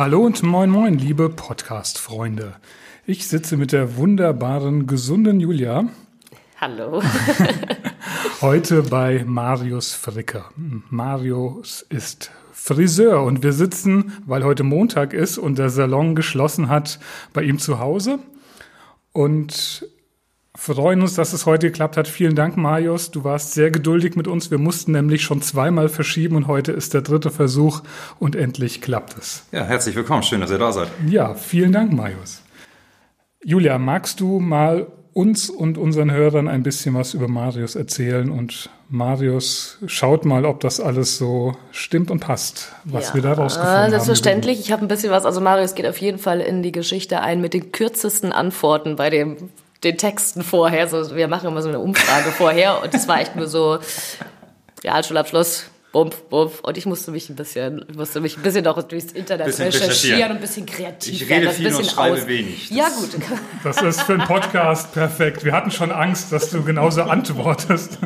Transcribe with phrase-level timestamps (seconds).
[0.00, 2.54] Hallo und moin moin, liebe Podcast-Freunde.
[3.04, 5.90] Ich sitze mit der wunderbaren, gesunden Julia.
[6.58, 7.02] Hallo.
[8.40, 10.52] Heute bei Marius Fricker.
[10.88, 16.98] Marius ist Friseur und wir sitzen, weil heute Montag ist und der Salon geschlossen hat,
[17.34, 18.20] bei ihm zu Hause.
[19.12, 19.86] Und
[20.56, 22.08] freuen uns, dass es heute geklappt hat.
[22.08, 23.10] Vielen Dank, Marius.
[23.10, 24.50] Du warst sehr geduldig mit uns.
[24.50, 27.82] Wir mussten nämlich schon zweimal verschieben und heute ist der dritte Versuch
[28.18, 29.44] und endlich klappt es.
[29.52, 30.22] Ja, herzlich willkommen.
[30.22, 30.88] Schön, dass ihr da seid.
[31.06, 32.42] Ja, vielen Dank, Marius.
[33.42, 38.70] Julia, magst du mal uns und unseren Hörern ein bisschen was über Marius erzählen und
[38.88, 43.76] Marius schaut mal, ob das alles so stimmt und passt, was ja, wir da rausgefunden
[43.76, 43.90] haben.
[43.90, 47.20] Selbstverständlich, ich habe ein bisschen was, also Marius geht auf jeden Fall in die Geschichte
[47.22, 49.50] ein mit den kürzesten Antworten bei dem
[49.84, 50.88] den Texten vorher.
[50.88, 53.78] So, wir machen immer so eine Umfrage vorher und das war echt nur so
[54.84, 56.60] Realschulabschluss, Bump, bump.
[56.62, 60.36] Und ich musste mich ein bisschen, musste mich ein bisschen noch durchs Internet recherchieren und
[60.36, 61.48] ein bisschen kreativ ich werden.
[61.50, 62.26] Ich rede viel und schreibe aus.
[62.28, 62.68] wenig.
[62.68, 63.10] Das ja, gut.
[63.64, 65.44] Das ist für einen Podcast perfekt.
[65.44, 67.98] Wir hatten schon Angst, dass du genauso antwortest.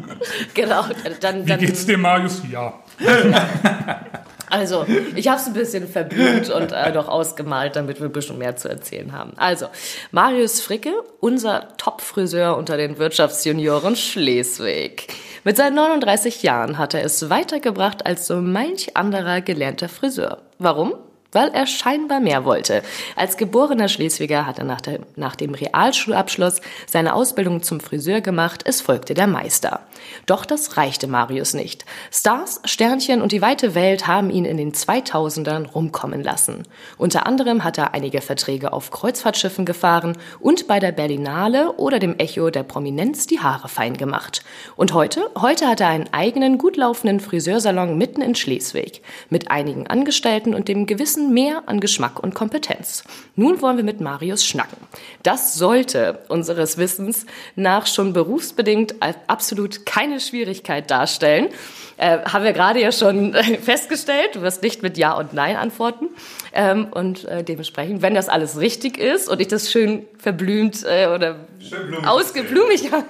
[0.54, 0.86] Genau.
[1.20, 2.42] Dann, dann, Wie geht's dir, Marius?
[2.50, 2.80] Ja.
[4.54, 8.38] Also, ich habe es ein bisschen verblüht und äh, doch ausgemalt, damit wir ein bisschen
[8.38, 9.32] mehr zu erzählen haben.
[9.34, 9.66] Also,
[10.12, 15.08] Marius Fricke, unser Top-Friseur unter den Wirtschaftsjunioren Schleswig.
[15.42, 20.38] Mit seinen 39 Jahren hat er es weitergebracht als so manch anderer gelernter Friseur.
[20.60, 20.94] Warum?
[21.34, 22.82] Weil er scheinbar mehr wollte.
[23.16, 28.62] Als geborener Schleswiger hat er nach, der, nach, dem Realschulabschluss seine Ausbildung zum Friseur gemacht,
[28.64, 29.80] es folgte der Meister.
[30.26, 31.84] Doch das reichte Marius nicht.
[32.10, 36.62] Stars, Sternchen und die weite Welt haben ihn in den 2000ern rumkommen lassen.
[36.98, 42.18] Unter anderem hat er einige Verträge auf Kreuzfahrtschiffen gefahren und bei der Berlinale oder dem
[42.18, 44.44] Echo der Prominenz die Haare fein gemacht.
[44.76, 45.30] Und heute?
[45.40, 49.02] Heute hat er einen eigenen, gut laufenden Friseursalon mitten in Schleswig.
[49.30, 53.04] Mit einigen Angestellten und dem gewissen bisschen mehr an Geschmack und Kompetenz.
[53.36, 54.76] Nun wollen wir mit Marius schnacken.
[55.22, 57.26] Das sollte unseres Wissens
[57.56, 58.96] nach schon berufsbedingt
[59.26, 61.48] absolut keine Schwierigkeit darstellen.
[61.96, 64.34] Äh, haben wir gerade ja schon festgestellt.
[64.34, 66.08] Du wirst nicht mit Ja und Nein antworten.
[66.52, 71.06] Ähm, und äh, dementsprechend, wenn das alles richtig ist und ich das schön verblümt äh,
[71.06, 73.04] oder schön ausgeblumigt habe,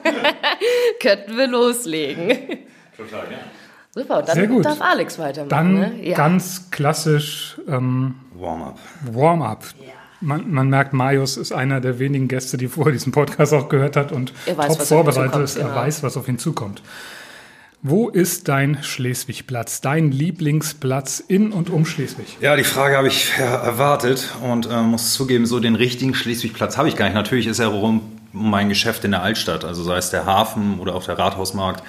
[1.00, 2.28] könnten wir loslegen.
[2.96, 3.38] Total, ja.
[3.94, 4.64] Super, dann Sehr gut.
[4.64, 5.48] darf Alex weitermachen.
[5.50, 5.94] Dann ne?
[6.02, 6.16] ja.
[6.16, 8.76] ganz klassisch ähm, Warm-up.
[9.04, 9.64] Warm-up.
[9.78, 9.92] Ja.
[10.20, 13.94] Man, man, merkt, Marius ist einer der wenigen Gäste, die vorher diesen Podcast auch gehört
[13.94, 15.56] hat und weiß, top vorbereitet ist.
[15.56, 15.68] Genau.
[15.68, 16.82] Er weiß, was auf ihn zukommt.
[17.82, 22.38] Wo ist dein Schleswig-Platz, dein Lieblingsplatz in und um Schleswig?
[22.40, 26.88] Ja, die Frage habe ich erwartet und äh, muss zugeben, so den richtigen Schleswig-Platz habe
[26.88, 27.14] ich gar nicht.
[27.14, 28.00] Natürlich ist er rum
[28.32, 31.84] mein Geschäft in der Altstadt, also sei es der Hafen oder auch der Rathausmarkt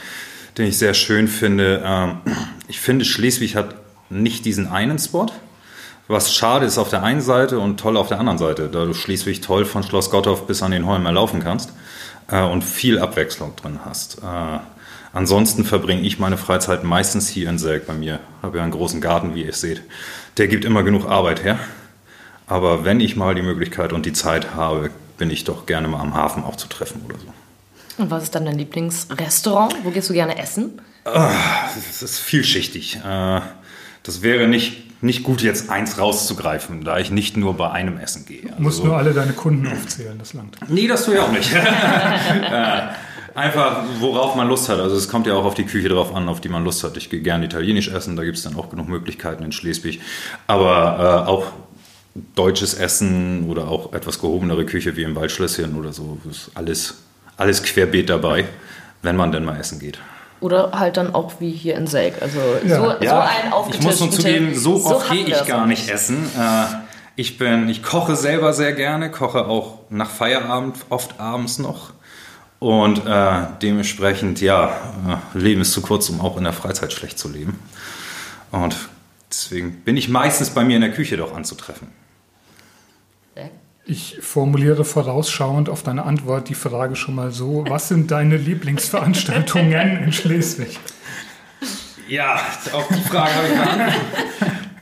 [0.57, 1.83] den ich sehr schön finde.
[1.85, 2.17] Ähm,
[2.67, 3.75] ich finde, Schleswig hat
[4.09, 5.27] nicht diesen einen Spot.
[6.07, 8.93] Was schade ist auf der einen Seite und toll auf der anderen Seite, da du
[8.93, 11.73] Schleswig toll von Schloss Gottorf bis an den Holm erlaufen kannst
[12.27, 14.19] äh, und viel Abwechslung drin hast.
[14.19, 14.59] Äh,
[15.13, 18.19] ansonsten verbringe ich meine Freizeit meistens hier in Selk bei mir.
[18.43, 19.81] Habe ja einen großen Garten, wie ihr seht.
[20.37, 21.57] Der gibt immer genug Arbeit her.
[22.47, 26.01] Aber wenn ich mal die Möglichkeit und die Zeit habe, bin ich doch gerne mal
[26.01, 27.33] am Hafen auch zu treffen oder so.
[27.97, 29.75] Und was ist dann dein Lieblingsrestaurant?
[29.83, 30.81] Wo gehst du gerne essen?
[31.03, 32.99] Das ist vielschichtig.
[33.05, 33.41] Äh,
[34.03, 38.25] das wäre nicht, nicht gut, jetzt eins rauszugreifen, da ich nicht nur bei einem Essen
[38.25, 38.49] gehe.
[38.49, 40.57] Also, musst nur alle deine Kunden aufzählen, das langt.
[40.67, 41.51] Nee, das tue ich auch nicht.
[42.45, 42.87] Äh,
[43.35, 44.79] einfach, worauf man Lust hat.
[44.79, 46.97] Also es kommt ja auch auf die Küche drauf an, auf die man Lust hat.
[46.97, 50.01] Ich gehe gerne italienisch essen, da gibt es dann auch genug Möglichkeiten in Schleswig.
[50.47, 51.45] Aber äh, auch
[52.35, 57.04] deutsches Essen oder auch etwas gehobenere Küche wie im Waldschlösschen oder so, ist alles
[57.37, 58.45] alles querbeet dabei,
[59.01, 59.99] wenn man denn mal essen geht.
[60.41, 62.21] Oder halt dann auch wie hier in Selk.
[62.21, 62.75] Also ja.
[62.75, 65.89] so, ja, so ein Ich muss nun zugeben, so, so oft gehe ich gar nicht
[65.89, 66.29] essen.
[66.37, 66.65] Äh,
[67.15, 71.93] ich, bin, ich koche selber sehr gerne, koche auch nach Feierabend oft abends noch.
[72.59, 74.69] Und äh, dementsprechend, ja,
[75.35, 77.59] äh, Leben ist zu kurz, um auch in der Freizeit schlecht zu leben.
[78.51, 78.75] Und
[79.29, 81.87] deswegen bin ich meistens bei mir in der Küche doch anzutreffen.
[83.87, 90.03] Ich formuliere vorausschauend auf deine Antwort die Frage schon mal so: Was sind deine Lieblingsveranstaltungen
[90.03, 90.79] in Schleswig?
[92.07, 92.39] Ja,
[92.73, 94.01] auf die Frage habe ich geantwortet.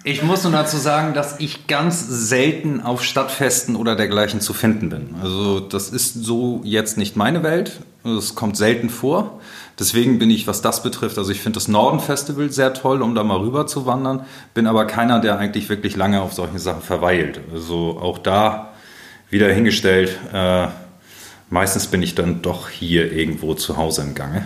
[0.05, 4.89] Ich muss nur dazu sagen, dass ich ganz selten auf Stadtfesten oder dergleichen zu finden
[4.89, 5.15] bin.
[5.21, 7.79] Also das ist so jetzt nicht meine Welt.
[8.05, 9.39] Es kommt selten vor.
[9.79, 13.23] Deswegen bin ich, was das betrifft, also ich finde das Norden-Festival sehr toll, um da
[13.23, 14.25] mal rüber zu wandern.
[14.53, 17.39] Bin aber keiner, der eigentlich wirklich lange auf solchen Sachen verweilt.
[17.53, 18.72] Also auch da
[19.33, 20.17] wieder hingestellt.
[20.31, 20.67] Äh,
[21.49, 24.45] meistens bin ich dann doch hier irgendwo zu Hause im Gange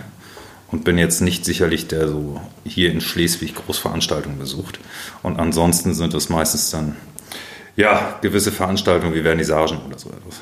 [0.72, 4.80] und bin jetzt nicht sicherlich der so hier in Schleswig Großveranstaltungen besucht.
[5.22, 6.96] Und ansonsten sind es meistens dann
[7.76, 10.40] ja gewisse Veranstaltungen wie Vernissagen oder so etwas.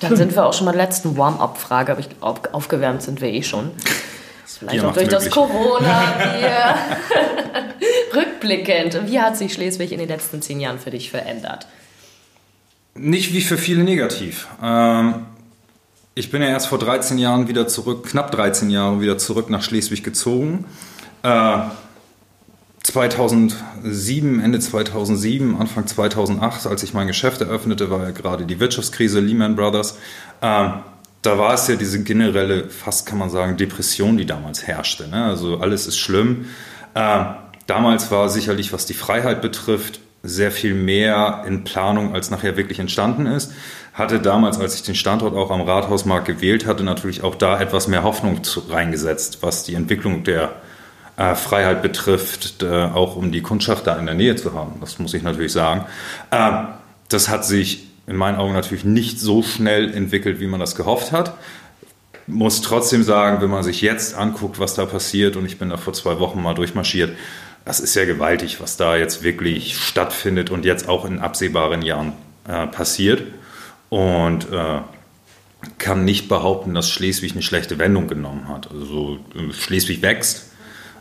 [0.00, 3.28] Dann sind wir auch schon mal der letzten Warm-up-Frage, aber ich glaube, aufgewärmt sind wir
[3.28, 3.70] eh schon.
[4.44, 5.24] Vielleicht Bier auch durch möglich.
[5.24, 6.74] das Corona-Bier.
[8.14, 11.66] Rückblickend, wie hat sich Schleswig in den letzten zehn Jahren für dich verändert?
[12.96, 14.46] Nicht wie für viele negativ.
[14.62, 15.26] Ähm,
[16.14, 19.62] ich bin ja erst vor 13 Jahren wieder zurück, knapp 13 Jahre wieder zurück nach
[19.62, 20.64] Schleswig gezogen.
[21.22, 21.58] Äh,
[22.84, 29.20] 2007, Ende 2007, Anfang 2008, als ich mein Geschäft eröffnete, war ja gerade die Wirtschaftskrise
[29.20, 29.98] Lehman Brothers.
[30.40, 30.68] Äh,
[31.22, 35.08] da war es ja diese generelle, fast kann man sagen, Depression, die damals herrschte.
[35.08, 35.24] Ne?
[35.24, 36.44] Also alles ist schlimm.
[36.94, 37.24] Äh,
[37.66, 42.80] damals war sicherlich, was die Freiheit betrifft, sehr viel mehr in Planung, als nachher wirklich
[42.80, 43.52] entstanden ist
[43.94, 47.86] hatte damals, als ich den Standort auch am Rathausmarkt gewählt hatte, natürlich auch da etwas
[47.86, 50.52] mehr Hoffnung zu, reingesetzt, was die Entwicklung der
[51.16, 54.80] äh, Freiheit betrifft, äh, auch um die Kundschaft da in der Nähe zu haben.
[54.80, 55.86] Das muss ich natürlich sagen.
[56.32, 56.64] Äh,
[57.08, 61.12] das hat sich in meinen Augen natürlich nicht so schnell entwickelt, wie man das gehofft
[61.12, 61.34] hat.
[62.26, 65.76] Muss trotzdem sagen, wenn man sich jetzt anguckt, was da passiert, und ich bin da
[65.76, 67.16] vor zwei Wochen mal durchmarschiert,
[67.64, 72.12] das ist ja gewaltig, was da jetzt wirklich stattfindet und jetzt auch in absehbaren Jahren
[72.46, 73.22] äh, passiert
[73.88, 74.80] und äh,
[75.78, 78.70] kann nicht behaupten, dass Schleswig eine schlechte Wendung genommen hat.
[78.70, 79.18] Also
[79.52, 80.50] Schleswig wächst.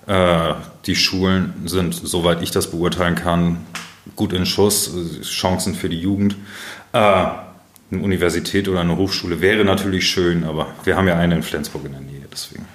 [0.07, 0.53] Äh,
[0.85, 3.65] die Schulen sind, soweit ich das beurteilen kann,
[4.15, 4.91] gut in Schuss.
[5.23, 6.35] Chancen für die Jugend.
[6.93, 11.43] Äh, eine Universität oder eine Hochschule wäre natürlich schön, aber wir haben ja eine in
[11.43, 12.25] Flensburg in der Nähe.
[12.31, 12.65] Deswegen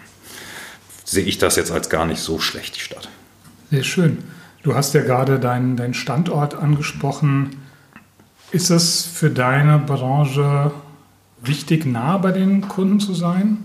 [1.05, 3.08] sehe ich das jetzt als gar nicht so schlecht, die Stadt.
[3.70, 4.19] Sehr schön.
[4.62, 7.56] Du hast ja gerade deinen, deinen Standort angesprochen.
[8.50, 10.73] Ist es für deine Branche
[11.43, 13.59] wichtig, nah bei den Kunden zu sein?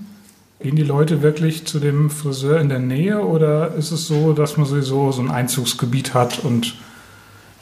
[0.59, 4.57] Gehen die Leute wirklich zu dem Friseur in der Nähe oder ist es so, dass
[4.57, 6.75] man sowieso so ein Einzugsgebiet hat und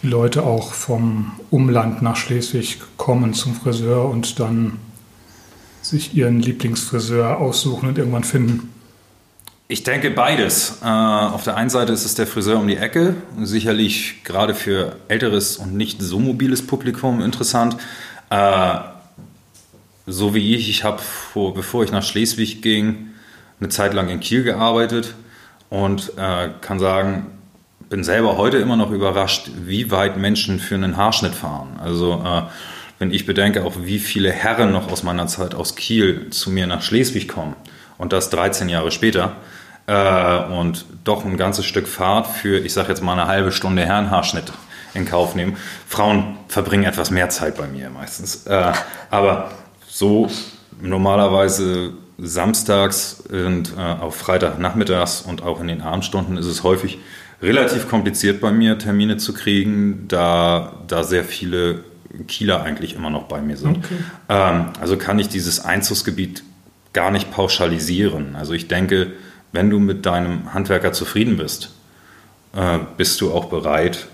[0.02, 4.78] die Leute auch vom Umland nach Schleswig kommen zum Friseur und dann
[5.84, 8.81] sich ihren Lieblingsfriseur aussuchen und irgendwann finden?
[9.72, 10.80] Ich denke beides.
[10.84, 14.98] Äh, auf der einen Seite ist es der Friseur um die Ecke, sicherlich gerade für
[15.08, 17.78] älteres und nicht so mobiles Publikum interessant.
[18.30, 18.80] Äh,
[20.08, 21.02] so wie ich, ich habe,
[21.56, 23.12] bevor ich nach Schleswig ging,
[23.62, 25.16] eine Zeit lang in Kiel gearbeitet
[25.70, 27.28] und äh, kann sagen,
[27.90, 31.80] bin selber heute immer noch überrascht, wie weit Menschen für einen Haarschnitt fahren.
[31.82, 32.22] Also
[33.00, 36.68] wenn ich bedenke, auch wie viele Herren noch aus meiner Zeit aus Kiel zu mir
[36.68, 37.56] nach Schleswig kommen
[37.98, 39.38] und das 13 Jahre später,
[39.94, 44.52] und doch ein ganzes Stück Fahrt für, ich sage jetzt mal eine halbe Stunde Herrenhaarschnitt
[44.94, 45.58] in Kauf nehmen.
[45.88, 48.46] Frauen verbringen etwas mehr Zeit bei mir meistens.
[48.46, 48.74] Äh,
[49.10, 49.52] aber
[49.88, 50.30] so
[50.82, 57.00] normalerweise samstags und äh, auf Freitagnachmittags und auch in den Abendstunden ist es häufig
[57.42, 61.84] relativ kompliziert bei mir, Termine zu kriegen, da, da sehr viele
[62.28, 63.78] Kieler eigentlich immer noch bei mir sind.
[63.78, 63.96] Okay.
[64.30, 66.44] Ähm, also kann ich dieses Einzugsgebiet
[66.94, 68.36] gar nicht pauschalisieren.
[68.36, 69.14] Also ich denke,
[69.52, 71.72] wenn du mit deinem Handwerker zufrieden bist,
[72.54, 74.08] äh, bist du auch bereit,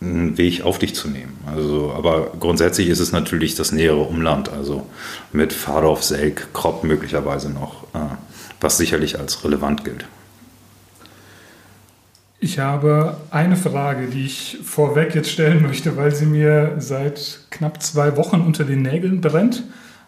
[0.00, 1.38] einen Weg auf dich zu nehmen.
[1.46, 4.86] Also, aber grundsätzlich ist es natürlich das nähere Umland, also
[5.32, 7.98] mit Fahrdorf, Selk, Kropp möglicherweise noch, äh,
[8.60, 10.04] was sicherlich als relevant gilt.
[12.40, 17.80] Ich habe eine Frage, die ich vorweg jetzt stellen möchte, weil sie mir seit knapp
[17.80, 19.62] zwei Wochen unter den Nägeln brennt.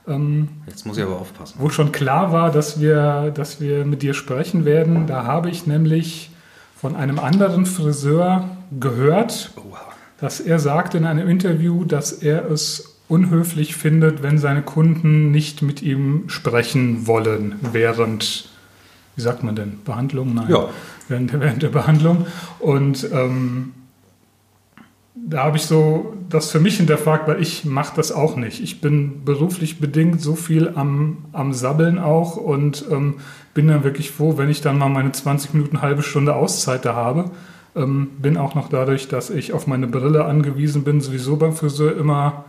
[0.07, 1.57] Ähm, Jetzt muss ich aber aufpassen.
[1.59, 5.07] Wo schon klar war, dass wir, dass wir mit dir sprechen werden.
[5.07, 6.31] Da habe ich nämlich
[6.77, 9.81] von einem anderen Friseur gehört, Oha.
[10.21, 15.63] dass er sagte in einem Interview, dass er es unhöflich findet, wenn seine Kunden nicht
[15.63, 18.49] mit ihm sprechen wollen während,
[19.17, 20.35] wie sagt man denn, Behandlung?
[20.35, 20.49] Nein.
[20.49, 20.69] Ja.
[21.09, 22.27] Während, während der Behandlung.
[22.59, 23.73] Und ähm,
[25.27, 28.63] da habe ich so das für mich hinterfragt, weil ich mache das auch nicht.
[28.63, 33.17] Ich bin beruflich bedingt so viel am, am Sabbeln auch und ähm,
[33.55, 36.95] bin dann wirklich froh, wenn ich dann mal meine 20 Minuten, halbe Stunde Auszeit da
[36.95, 37.31] habe.
[37.75, 41.97] Ähm, bin auch noch dadurch, dass ich auf meine Brille angewiesen bin, sowieso beim Friseur
[41.97, 42.45] immer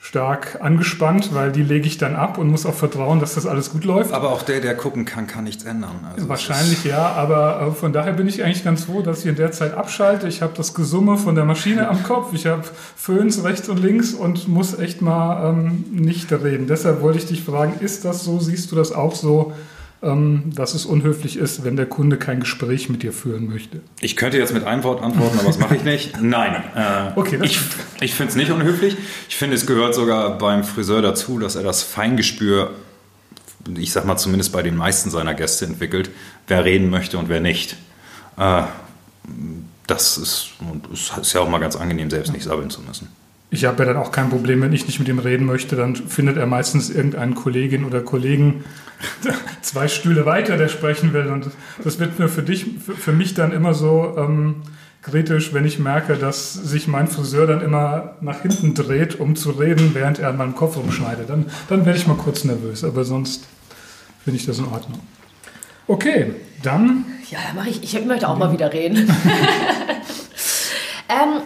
[0.00, 3.70] stark angespannt, weil die lege ich dann ab und muss auch vertrauen, dass das alles
[3.70, 4.12] gut läuft.
[4.12, 6.06] Aber auch der, der gucken kann, kann nichts ändern.
[6.14, 9.36] Also Wahrscheinlich ja, aber äh, von daher bin ich eigentlich ganz froh, dass ich in
[9.36, 10.28] der Zeit abschalte.
[10.28, 12.62] Ich habe das Gesumme von der Maschine am Kopf, ich habe
[12.96, 16.68] Föhns rechts und links und muss echt mal ähm, nicht reden.
[16.68, 18.38] Deshalb wollte ich dich fragen, ist das so?
[18.38, 19.52] Siehst du das auch so?
[20.00, 23.80] Ähm, dass es unhöflich ist, wenn der Kunde kein Gespräch mit dir führen möchte?
[24.00, 26.16] Ich könnte jetzt mit einem Wort antworten, aber das mache ich nicht.
[26.22, 26.62] Nein.
[26.76, 27.58] Äh, okay, ich
[28.00, 28.96] ich finde es nicht unhöflich.
[29.28, 32.70] Ich finde, es gehört sogar beim Friseur dazu, dass er das Feingespür,
[33.76, 36.10] ich sag mal zumindest bei den meisten seiner Gäste entwickelt,
[36.46, 37.76] wer reden möchte und wer nicht.
[38.36, 38.62] Äh,
[39.88, 40.50] das ist,
[41.20, 43.08] ist ja auch mal ganz angenehm, selbst nicht sabbeln zu müssen.
[43.50, 45.96] Ich habe ja dann auch kein Problem, wenn ich nicht mit ihm reden möchte, dann
[45.96, 48.64] findet er meistens irgendeinen Kollegin oder Kollegen
[49.62, 51.28] zwei Stühle weiter, der sprechen will.
[51.28, 51.46] Und
[51.82, 54.56] das wird mir für dich, für, mich dann immer so ähm,
[55.00, 59.50] kritisch, wenn ich merke, dass sich mein Friseur dann immer nach hinten dreht, um zu
[59.52, 61.30] reden, während er an meinem Kopf rumschneidet.
[61.30, 63.46] Dann, dann werde ich mal kurz nervös, aber sonst
[64.24, 65.00] finde ich das in Ordnung.
[65.86, 67.06] Okay, dann.
[67.30, 67.82] Ja, mache ich.
[67.82, 68.96] Ich möchte auch mal wieder reden.
[71.08, 71.40] ähm,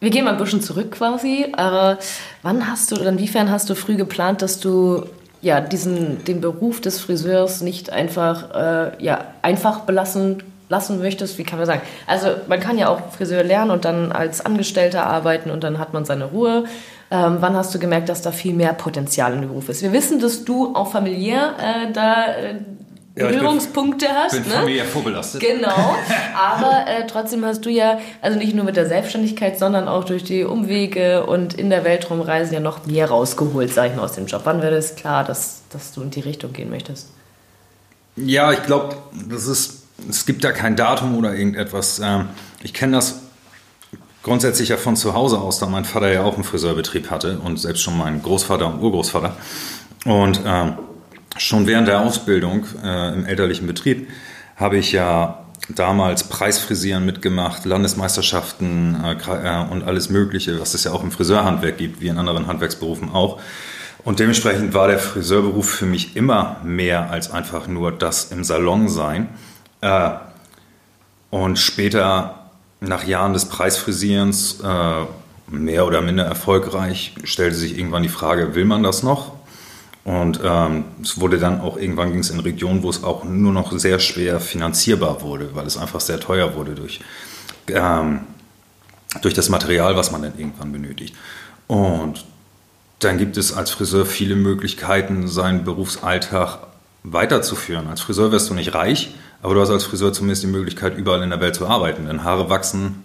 [0.00, 1.46] wir gehen mal ein bisschen zurück quasi.
[1.56, 1.98] Aber
[2.42, 5.06] wann hast du oder inwiefern hast du früh geplant, dass du
[5.42, 11.38] ja, diesen, den Beruf des Friseurs nicht einfach, äh, ja, einfach belassen lassen möchtest?
[11.38, 11.82] Wie kann man sagen?
[12.06, 15.92] Also man kann ja auch Friseur lernen und dann als Angestellter arbeiten und dann hat
[15.92, 16.64] man seine Ruhe.
[17.10, 19.82] Ähm, wann hast du gemerkt, dass da viel mehr Potenzial dem Beruf ist?
[19.82, 22.54] Wir wissen, dass du auch familiär äh, da äh,
[23.16, 24.34] Berührungspunkte ja, hast.
[24.34, 24.58] Ich bin ne?
[24.58, 25.40] familiär vorbelastet.
[25.40, 25.96] Genau,
[26.36, 30.22] aber äh, trotzdem hast du ja, also nicht nur mit der Selbstständigkeit, sondern auch durch
[30.22, 34.12] die Umwege und in der Welt rumreisen ja noch mehr rausgeholt, sag ich mal, aus
[34.12, 34.42] dem Job.
[34.44, 37.08] Wann wäre es klar, dass, dass du in die Richtung gehen möchtest?
[38.16, 38.96] Ja, ich glaube,
[39.28, 42.00] das ist, es gibt da kein Datum oder irgendetwas.
[42.04, 42.28] Ähm,
[42.62, 43.20] ich kenne das
[44.22, 47.58] grundsätzlich ja von zu Hause aus, da mein Vater ja auch einen Friseurbetrieb hatte und
[47.58, 49.36] selbst schon mein Großvater und Urgroßvater.
[50.04, 50.74] Und ähm,
[51.38, 54.08] schon während der Ausbildung äh, im elterlichen Betrieb
[54.56, 60.92] habe ich ja damals Preisfrisieren mitgemacht, Landesmeisterschaften äh, äh, und alles Mögliche, was es ja
[60.92, 63.40] auch im Friseurhandwerk gibt, wie in anderen Handwerksberufen auch.
[64.04, 68.88] Und dementsprechend war der Friseurberuf für mich immer mehr als einfach nur das im Salon
[68.88, 69.28] sein.
[69.80, 70.10] Äh,
[71.30, 72.50] und später,
[72.80, 75.04] nach Jahren des Preisfrisierens, äh,
[75.48, 79.32] mehr oder minder erfolgreich, stellte sich irgendwann die Frage, will man das noch?
[80.06, 83.52] Und ähm, es wurde dann auch irgendwann ging es in Regionen, wo es auch nur
[83.52, 87.00] noch sehr schwer finanzierbar wurde, weil es einfach sehr teuer wurde durch,
[87.66, 88.20] ähm,
[89.20, 91.16] durch das Material, was man dann irgendwann benötigt.
[91.66, 92.24] Und
[93.00, 96.58] dann gibt es als Friseur viele Möglichkeiten, seinen Berufsalltag
[97.02, 97.88] weiterzuführen.
[97.88, 101.24] Als Friseur wirst du nicht reich, aber du hast als Friseur zumindest die Möglichkeit, überall
[101.24, 102.06] in der Welt zu arbeiten.
[102.06, 103.02] Denn Haare wachsen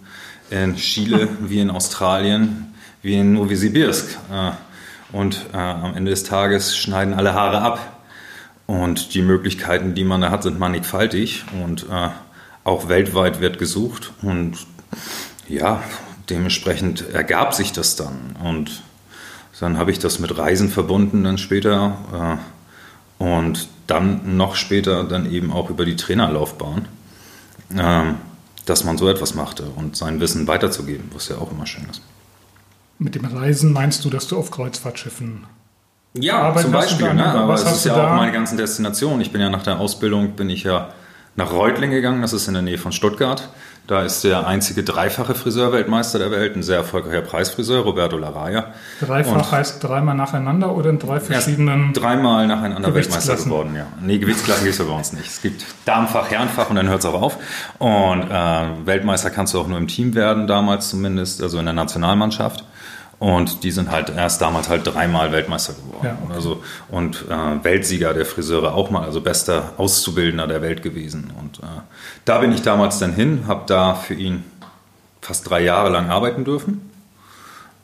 [0.50, 4.06] in Chile wie in Australien, wie in Novosibirsk.
[4.30, 4.52] Äh,
[5.12, 7.98] und äh, am Ende des Tages schneiden alle Haare ab.
[8.66, 12.08] Und die Möglichkeiten, die man da hat, sind mannigfaltig und äh,
[12.64, 14.12] auch weltweit wird gesucht.
[14.22, 14.58] Und
[15.48, 15.82] ja,
[16.30, 18.36] dementsprechend ergab sich das dann.
[18.42, 18.82] Und
[19.60, 22.38] dann habe ich das mit Reisen verbunden dann später.
[23.20, 26.88] Äh, und dann noch später dann eben auch über die Trainerlaufbahn,
[27.76, 28.14] äh,
[28.66, 32.02] dass man so etwas machte und sein Wissen weiterzugeben, was ja auch immer schön ist.
[33.02, 35.44] Mit dem Reisen meinst du, dass du auf Kreuzfahrtschiffen
[36.14, 37.14] ja, zum Beispiel.
[37.14, 37.24] Ne?
[37.24, 39.20] Aber es ist ja auch meine ganzen Destinationen.
[39.22, 40.90] Ich bin ja nach der Ausbildung, bin ich ja
[41.34, 43.48] nach Reutlingen gegangen, das ist in der Nähe von Stuttgart.
[43.88, 48.66] Da ist der einzige dreifache Friseurweltmeister der Welt, ein sehr erfolgreicher Preisfriseur, Roberto Laraya.
[49.00, 51.92] Dreifach und heißt dreimal nacheinander oder in drei verschiedenen?
[51.92, 53.86] Dreimal nacheinander Weltmeister geworden, ja.
[54.00, 55.26] Nee, Gewichtsklassen gibt es bei uns nicht.
[55.26, 57.38] Es gibt Darmfach, Herrenfach und dann hört es auch auf.
[57.78, 61.74] Und äh, Weltmeister kannst du auch nur im Team werden, damals zumindest, also in der
[61.74, 62.64] Nationalmannschaft.
[63.22, 66.06] Und die sind halt erst damals halt dreimal Weltmeister geworden.
[66.06, 66.32] Ja, okay.
[66.34, 71.32] also, und äh, Weltsieger der Friseure auch mal, also bester Auszubildender der Welt gewesen.
[71.38, 71.82] Und äh,
[72.24, 74.42] da bin ich damals dann hin, habe da für ihn
[75.20, 76.90] fast drei Jahre lang arbeiten dürfen.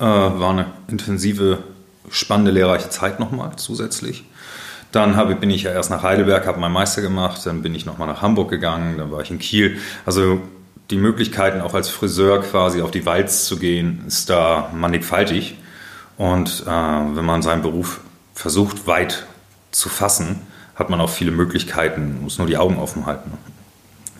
[0.00, 1.58] Äh, war eine intensive,
[2.10, 4.24] spannende, lehrreiche Zeit nochmal zusätzlich.
[4.90, 7.86] Dann habe, bin ich ja erst nach Heidelberg, habe meinen Meister gemacht, dann bin ich
[7.86, 9.78] nochmal nach Hamburg gegangen, dann war ich in Kiel.
[10.04, 10.40] Also
[10.90, 15.56] die Möglichkeiten auch als Friseur quasi auf die Walz zu gehen, ist da mannigfaltig.
[16.16, 18.00] Und äh, wenn man seinen Beruf
[18.34, 19.26] versucht weit
[19.70, 20.40] zu fassen,
[20.74, 23.32] hat man auch viele Möglichkeiten, muss nur die Augen offen halten.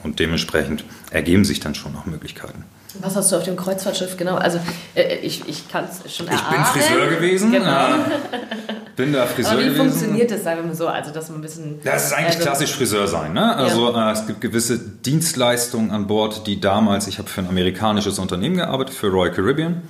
[0.02, 2.64] Und dementsprechend ergeben sich dann schon noch Möglichkeiten.
[3.00, 4.37] Was hast du auf dem Kreuzfahrtschiff genau?
[4.37, 4.59] Also
[4.95, 6.45] äh, ich, ich kann es schon erahnen.
[6.50, 7.52] Ich bin Friseur gewesen.
[7.52, 7.88] Genau.
[8.97, 9.90] bin da Friseur Aber wie gewesen.
[9.90, 10.88] funktioniert das, sagen wir mal so?
[10.88, 11.80] Also dass man ein bisschen...
[11.85, 13.35] Das ist eigentlich also, klassisch Friseur sein.
[13.35, 13.54] Ne?
[13.57, 14.11] Also ja.
[14.11, 18.57] äh, es gibt gewisse Dienstleistungen an Bord, die damals, ich habe für ein amerikanisches Unternehmen
[18.57, 19.83] gearbeitet, für Royal Caribbean.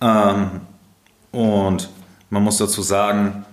[0.00, 0.60] Ähm,
[1.32, 1.88] und
[2.30, 3.44] Man muss dazu sagen,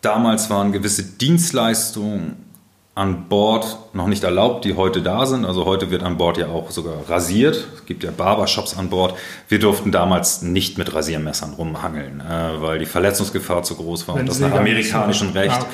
[0.00, 2.49] damals waren gewisse Dienstleistungen
[2.94, 5.44] an Bord noch nicht erlaubt, die heute da sind.
[5.44, 7.66] Also heute wird an Bord ja auch sogar rasiert.
[7.74, 9.16] Es gibt ja Barbershops an Bord.
[9.48, 14.16] Wir durften damals nicht mit Rasiermessern rumhangeln, äh, weil die Verletzungsgefahr zu groß war.
[14.16, 15.66] Wenn und das Sie nach amerikanischem Recht.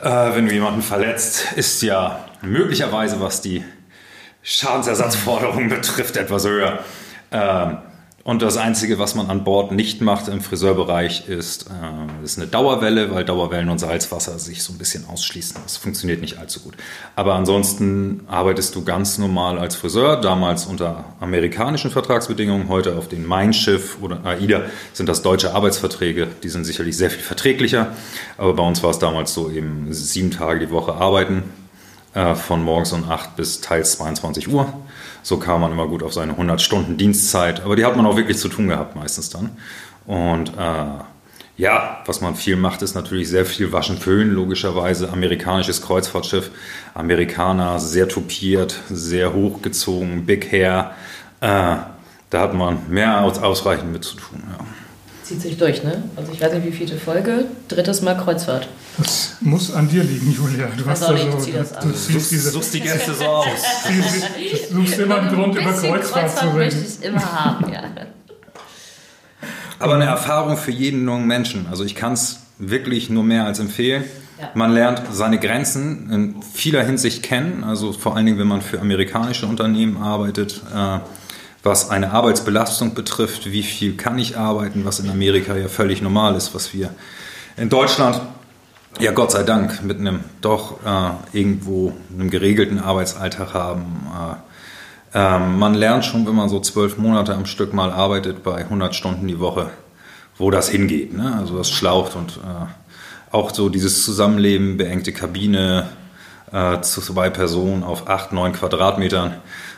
[0.00, 3.64] Ah, Äh, wenn du jemanden verletzt, ist ja möglicherweise, was die
[4.42, 6.78] Schadensersatzforderungen betrifft, etwas höher.
[7.32, 7.78] Ähm,
[8.28, 12.46] und das Einzige, was man an Bord nicht macht im Friseurbereich, ist, äh, ist eine
[12.46, 15.58] Dauerwelle, weil Dauerwellen und Salzwasser sich so ein bisschen ausschließen.
[15.62, 16.74] Das funktioniert nicht allzu gut.
[17.16, 23.24] Aber ansonsten arbeitest du ganz normal als Friseur, damals unter amerikanischen Vertragsbedingungen, heute auf den
[23.24, 26.28] Mein Schiff oder AIDA sind das deutsche Arbeitsverträge.
[26.42, 27.96] Die sind sicherlich sehr viel verträglicher.
[28.36, 31.44] Aber bei uns war es damals so eben sieben Tage die Woche arbeiten,
[32.12, 34.70] äh, von morgens um 8 bis teils 22 Uhr.
[35.28, 37.62] So kam man immer gut auf seine 100 Stunden Dienstzeit.
[37.62, 39.50] Aber die hat man auch wirklich zu tun gehabt meistens dann.
[40.06, 40.86] Und äh,
[41.58, 45.10] ja, was man viel macht, ist natürlich sehr viel Waschen, Föhn, logischerweise.
[45.10, 46.50] Amerikanisches Kreuzfahrtschiff.
[46.94, 50.92] Amerikaner, sehr tupiert, sehr hochgezogen, Big Hair.
[51.42, 51.76] Äh,
[52.30, 54.42] da hat man mehr als ausreichend mit zu tun.
[54.50, 54.64] Ja.
[55.24, 56.04] Zieht sich durch, ne?
[56.16, 57.44] Also ich weiß nicht, wie viele Folge.
[57.68, 58.66] Drittes Mal Kreuzfahrt.
[58.98, 60.68] Das muss an dir liegen, Julia.
[60.76, 63.46] Du hast da so, das du ziehst diese, Suchst die Gäste so aus.
[64.70, 66.86] du suchst immer einen Grund, über bisschen Kreuzfahrt zu möchte reden.
[67.00, 67.82] ich immer haben, ja.
[69.78, 71.66] Aber eine Erfahrung für jeden jungen Menschen.
[71.70, 74.02] Also ich kann es wirklich nur mehr als empfehlen.
[74.40, 74.50] Ja.
[74.54, 77.62] Man lernt seine Grenzen in vieler Hinsicht kennen.
[77.62, 80.98] Also vor allen Dingen, wenn man für amerikanische Unternehmen arbeitet, äh,
[81.62, 86.34] was eine Arbeitsbelastung betrifft, wie viel kann ich arbeiten, was in Amerika ja völlig normal
[86.34, 86.90] ist, was wir
[87.56, 88.20] in Deutschland
[88.98, 94.06] ja Gott sei Dank mit einem doch äh, irgendwo einem geregelten Arbeitsalltag haben.
[95.14, 98.56] Äh, ähm, man lernt schon, wenn man so zwölf Monate am Stück mal arbeitet, bei
[98.56, 99.70] 100 Stunden die Woche,
[100.36, 101.16] wo das hingeht.
[101.16, 101.36] Ne?
[101.38, 105.88] Also das schlaucht und äh, auch so dieses Zusammenleben, beengte Kabine,
[106.52, 109.34] äh, zu zwei Personen auf acht, neun Quadratmetern.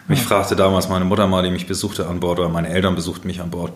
[0.08, 3.26] Mich fragte damals meine Mutter mal, die mich besuchte an Bord, oder meine Eltern besuchten
[3.26, 3.72] mich an Bord,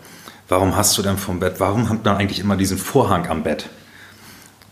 [0.48, 3.68] warum hast du denn vom Bett, warum hat man eigentlich immer diesen Vorhang am Bett?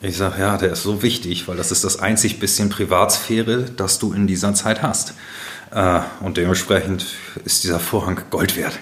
[0.04, 4.00] Ich sage, ja, der ist so wichtig, weil das ist das einzig bisschen Privatsphäre, das
[4.00, 5.14] du in dieser Zeit hast.
[5.70, 7.06] Äh, und dementsprechend
[7.44, 8.80] ist dieser Vorhang Gold wert.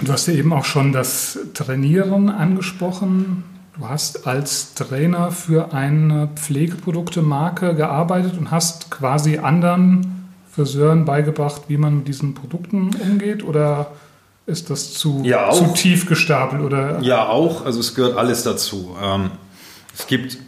[0.00, 3.42] Du hast ja eben auch schon das Trainieren angesprochen.
[3.76, 11.76] Du hast als Trainer für eine Pflegeproduktemarke gearbeitet und hast quasi anderen Friseuren beigebracht, wie
[11.76, 13.42] man mit diesen Produkten umgeht?
[13.42, 13.90] Oder
[14.50, 16.62] ist das zu, Ja, zu tief gestapelt?
[16.62, 17.00] Oder?
[17.00, 17.64] Ja, auch.
[17.64, 18.96] Also es gehört alles dazu.
[19.02, 19.30] Ähm,
[19.96, 20.38] es gibt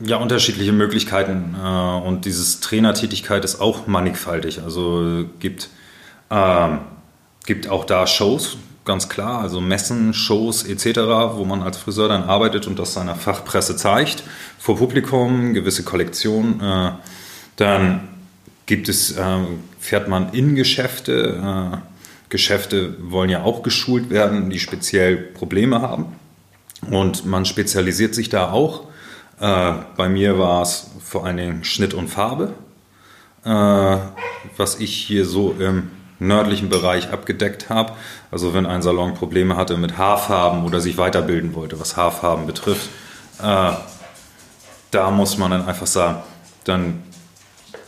[0.00, 1.66] ja unterschiedliche Möglichkeiten äh,
[2.06, 4.62] und dieses Trainertätigkeit ist auch mannigfaltig.
[4.62, 5.68] Also gibt,
[6.30, 6.78] ähm,
[7.46, 11.00] gibt auch da Shows, ganz klar, also Messen, Shows etc.,
[11.34, 14.24] wo man als Friseur dann arbeitet und das seiner Fachpresse zeigt,
[14.58, 16.60] vor Publikum, gewisse Kollektionen.
[16.60, 16.92] Äh,
[17.56, 18.08] dann
[18.66, 19.38] gibt es, äh,
[19.78, 21.82] fährt man in Geschäfte.
[22.32, 26.06] Geschäfte wollen ja auch geschult werden, die speziell Probleme haben.
[26.90, 28.86] Und man spezialisiert sich da auch.
[29.38, 32.54] Äh, bei mir war es vor allen Dingen Schnitt und Farbe,
[33.44, 33.96] äh,
[34.56, 37.92] was ich hier so im nördlichen Bereich abgedeckt habe.
[38.30, 42.88] Also wenn ein Salon Probleme hatte mit Haarfarben oder sich weiterbilden wollte, was Haarfarben betrifft,
[43.42, 43.72] äh,
[44.90, 46.22] da muss man dann einfach sagen,
[46.64, 47.02] dann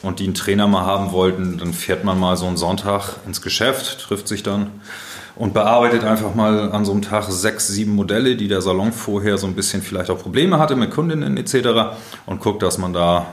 [0.02, 3.42] und die einen Trainer mal haben wollten, dann fährt man mal so einen Sonntag ins
[3.42, 4.70] Geschäft, trifft sich dann
[5.36, 9.38] und bearbeitet einfach mal an so einem Tag sechs, sieben Modelle, die der Salon vorher
[9.38, 11.96] so ein bisschen vielleicht auch Probleme hatte mit Kundinnen etc.
[12.26, 13.26] und guckt, dass man da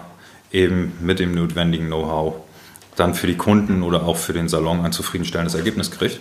[0.52, 2.36] eben mit dem notwendigen Know-how
[2.96, 6.20] dann für die Kunden oder auch für den Salon ein zufriedenstellendes Ergebnis kriegt.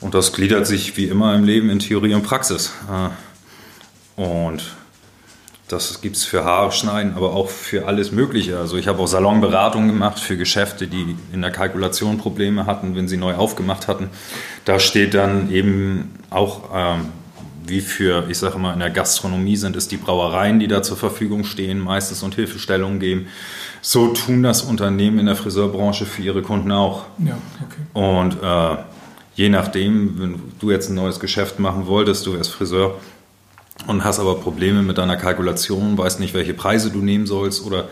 [0.00, 2.72] Und das gliedert sich wie immer im Leben in Theorie und Praxis.
[2.90, 3.10] Äh,
[4.20, 4.62] Und
[5.72, 8.58] das gibt es für Haarschneiden, aber auch für alles Mögliche.
[8.58, 13.08] Also ich habe auch Salonberatungen gemacht für Geschäfte, die in der Kalkulation Probleme hatten, wenn
[13.08, 14.10] sie neu aufgemacht hatten.
[14.64, 17.06] Da steht dann eben auch, ähm,
[17.64, 20.96] wie für, ich sage immer, in der Gastronomie sind es die Brauereien, die da zur
[20.96, 23.28] Verfügung stehen, meistens und Hilfestellungen geben.
[23.80, 27.06] So tun das Unternehmen in der Friseurbranche für ihre Kunden auch.
[27.18, 27.82] Ja, okay.
[27.94, 28.82] Und äh,
[29.34, 33.00] je nachdem, wenn du jetzt ein neues Geschäft machen wolltest, du wärst Friseur
[33.86, 37.88] und hast aber Probleme mit deiner Kalkulation, weißt nicht, welche Preise du nehmen sollst oder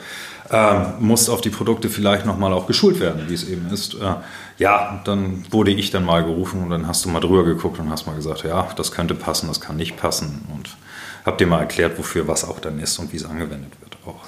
[0.51, 3.95] äh, musst auf die Produkte vielleicht nochmal auch geschult werden, wie es eben ist.
[3.95, 4.15] Äh,
[4.59, 7.91] ja, dann wurde ich dann mal gerufen und dann hast du mal drüber geguckt und
[7.91, 10.77] hast mal gesagt, ja, das könnte passen, das kann nicht passen und
[11.25, 14.25] hab dir mal erklärt, wofür was auch dann ist und wie es angewendet wird auch.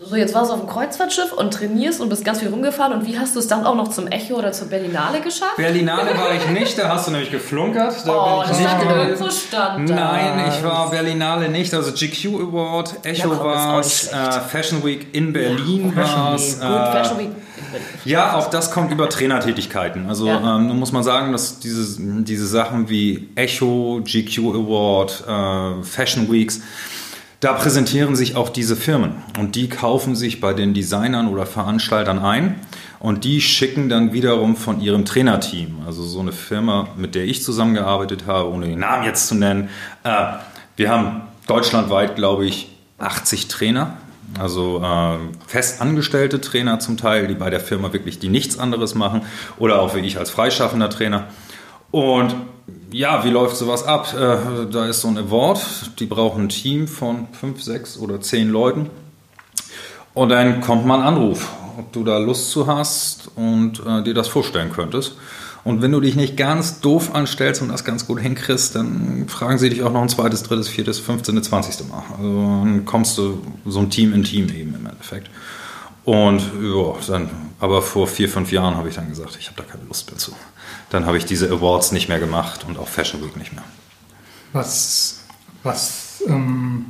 [0.00, 0.06] Ja.
[0.06, 2.92] So, jetzt warst du auf dem Kreuzfahrtschiff und trainierst und bist ganz viel rumgefahren.
[2.92, 5.56] Und wie hast du es dann auch noch zum Echo oder zur Berlinale geschafft?
[5.56, 8.06] Berlinale war ich nicht, da hast du nämlich geflunkert.
[8.06, 9.08] Da oh, bin ich das nicht stand gewesen.
[9.08, 9.88] irgendwo stand.
[9.90, 11.74] Nein, ich war Berlinale nicht.
[11.74, 16.58] Also GQ Award, Echo auch war es, äh, Fashion Week in Berlin war es.
[16.58, 17.30] Gut, Fashion Week.
[18.04, 20.08] Ja, auch das kommt über Trainertätigkeiten.
[20.08, 20.56] Also Ja.
[20.56, 26.62] ähm, muss man sagen, dass diese, diese Sachen wie Echo, GQ Award, äh, Fashion Weeks,
[27.40, 29.14] da präsentieren sich auch diese Firmen.
[29.38, 32.60] Und die kaufen sich bei den Designern oder Veranstaltern ein.
[32.98, 37.42] Und die schicken dann wiederum von ihrem Trainerteam, also so eine Firma, mit der ich
[37.42, 39.70] zusammengearbeitet habe, ohne den Namen jetzt zu nennen.
[40.04, 40.34] Äh,
[40.76, 43.96] wir haben deutschlandweit, glaube ich, 80 Trainer,
[44.38, 48.94] also äh, fest angestellte Trainer zum Teil, die bei der Firma wirklich die nichts anderes
[48.94, 49.22] machen.
[49.58, 51.28] Oder auch wie ich als freischaffender Trainer.
[51.90, 52.34] Und
[52.92, 54.14] ja, wie läuft sowas ab?
[54.14, 58.50] Äh, da ist so ein Award, die brauchen ein Team von fünf, sechs oder zehn
[58.50, 58.90] Leuten.
[60.14, 61.48] Und dann kommt mal ein Anruf,
[61.78, 65.16] ob du da Lust zu hast und äh, dir das vorstellen könntest.
[65.62, 69.58] Und wenn du dich nicht ganz doof anstellst und das ganz gut hinkriegst, dann fragen
[69.58, 71.88] sie dich auch noch ein zweites, drittes, viertes, 15., 20.
[71.88, 72.02] Mal.
[72.16, 75.28] Also dann kommst du so ein Team in Team eben im Endeffekt.
[76.10, 79.70] Und ja, dann, aber vor vier, fünf Jahren habe ich dann gesagt, ich habe da
[79.70, 80.32] keine Lust mehr zu.
[80.90, 83.62] Dann habe ich diese Awards nicht mehr gemacht und auch Fashion Week nicht mehr.
[84.52, 85.20] Was,
[85.62, 86.86] was ähm,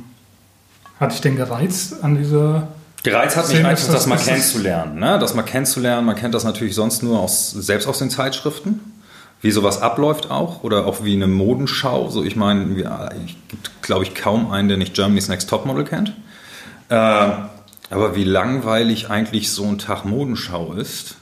[0.99, 2.69] hat dich denn gereizt an dieser
[3.03, 4.99] Gereizt hat mich einfach, das- das mal kennenzulernen.
[4.99, 5.19] Ne?
[5.19, 6.05] Das mal kennenzulernen.
[6.07, 8.79] Man kennt das natürlich sonst nur aus, selbst aus den Zeitschriften.
[9.41, 10.63] Wie sowas abläuft auch.
[10.63, 12.09] Oder auch wie eine Modenschau.
[12.09, 16.13] So, ich meine, es gibt, glaube ich, kaum einen, der nicht Germany's Next Topmodel kennt.
[16.89, 17.29] Äh,
[17.91, 21.15] aber wie langweilig eigentlich so ein Tag Modenschau ist,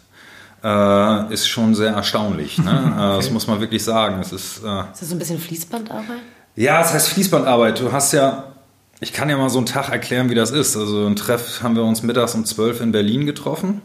[0.64, 2.58] äh, ist schon sehr erstaunlich.
[2.58, 2.94] Ne?
[2.96, 4.20] äh, das muss man wirklich sagen.
[4.20, 4.64] Es ist...
[4.64, 6.20] Äh, Ist das so ein bisschen Fließbandarbeit?
[6.56, 7.80] ja, es heißt Fließbandarbeit.
[7.80, 8.54] Du hast ja,
[9.00, 10.76] ich kann ja mal so einen Tag erklären, wie das ist.
[10.76, 13.82] Also ein Treff haben wir uns mittags um 12 in Berlin getroffen.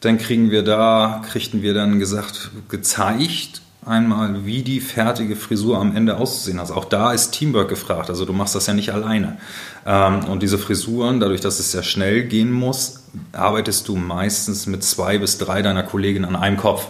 [0.00, 5.96] Dann kriegen wir da, kriegten wir dann gesagt, gezeigt einmal, wie die fertige Frisur am
[5.96, 6.68] Ende auszusehen hat.
[6.68, 8.10] Also auch da ist Teamwork gefragt.
[8.10, 9.38] Also du machst das ja nicht alleine.
[9.84, 14.84] Ähm, und diese Frisuren, dadurch, dass es sehr schnell gehen muss, arbeitest du meistens mit
[14.84, 16.86] zwei bis drei deiner Kolleginnen an einem Kopf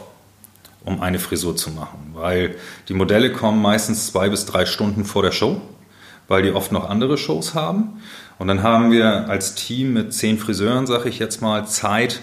[0.84, 2.10] um eine Frisur zu machen.
[2.14, 2.56] Weil
[2.88, 5.60] die Modelle kommen meistens zwei bis drei Stunden vor der Show,
[6.28, 8.00] weil die oft noch andere Shows haben.
[8.38, 12.20] Und dann haben wir als Team mit zehn Friseuren, sage ich jetzt mal, Zeit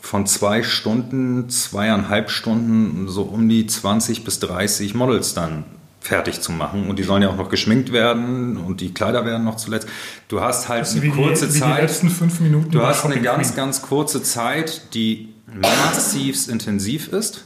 [0.00, 5.64] von zwei Stunden, zweieinhalb Stunden, so um die 20 bis 30 Models dann
[6.00, 6.88] fertig zu machen.
[6.88, 9.88] Und die sollen ja auch noch geschminkt werden und die Kleider werden noch zuletzt.
[10.28, 11.82] Du hast halt eine kurze die, wie die Zeit.
[11.82, 17.44] letzten fünf Minuten Du hast eine ganz, ganz kurze Zeit, die massivst intensiv ist.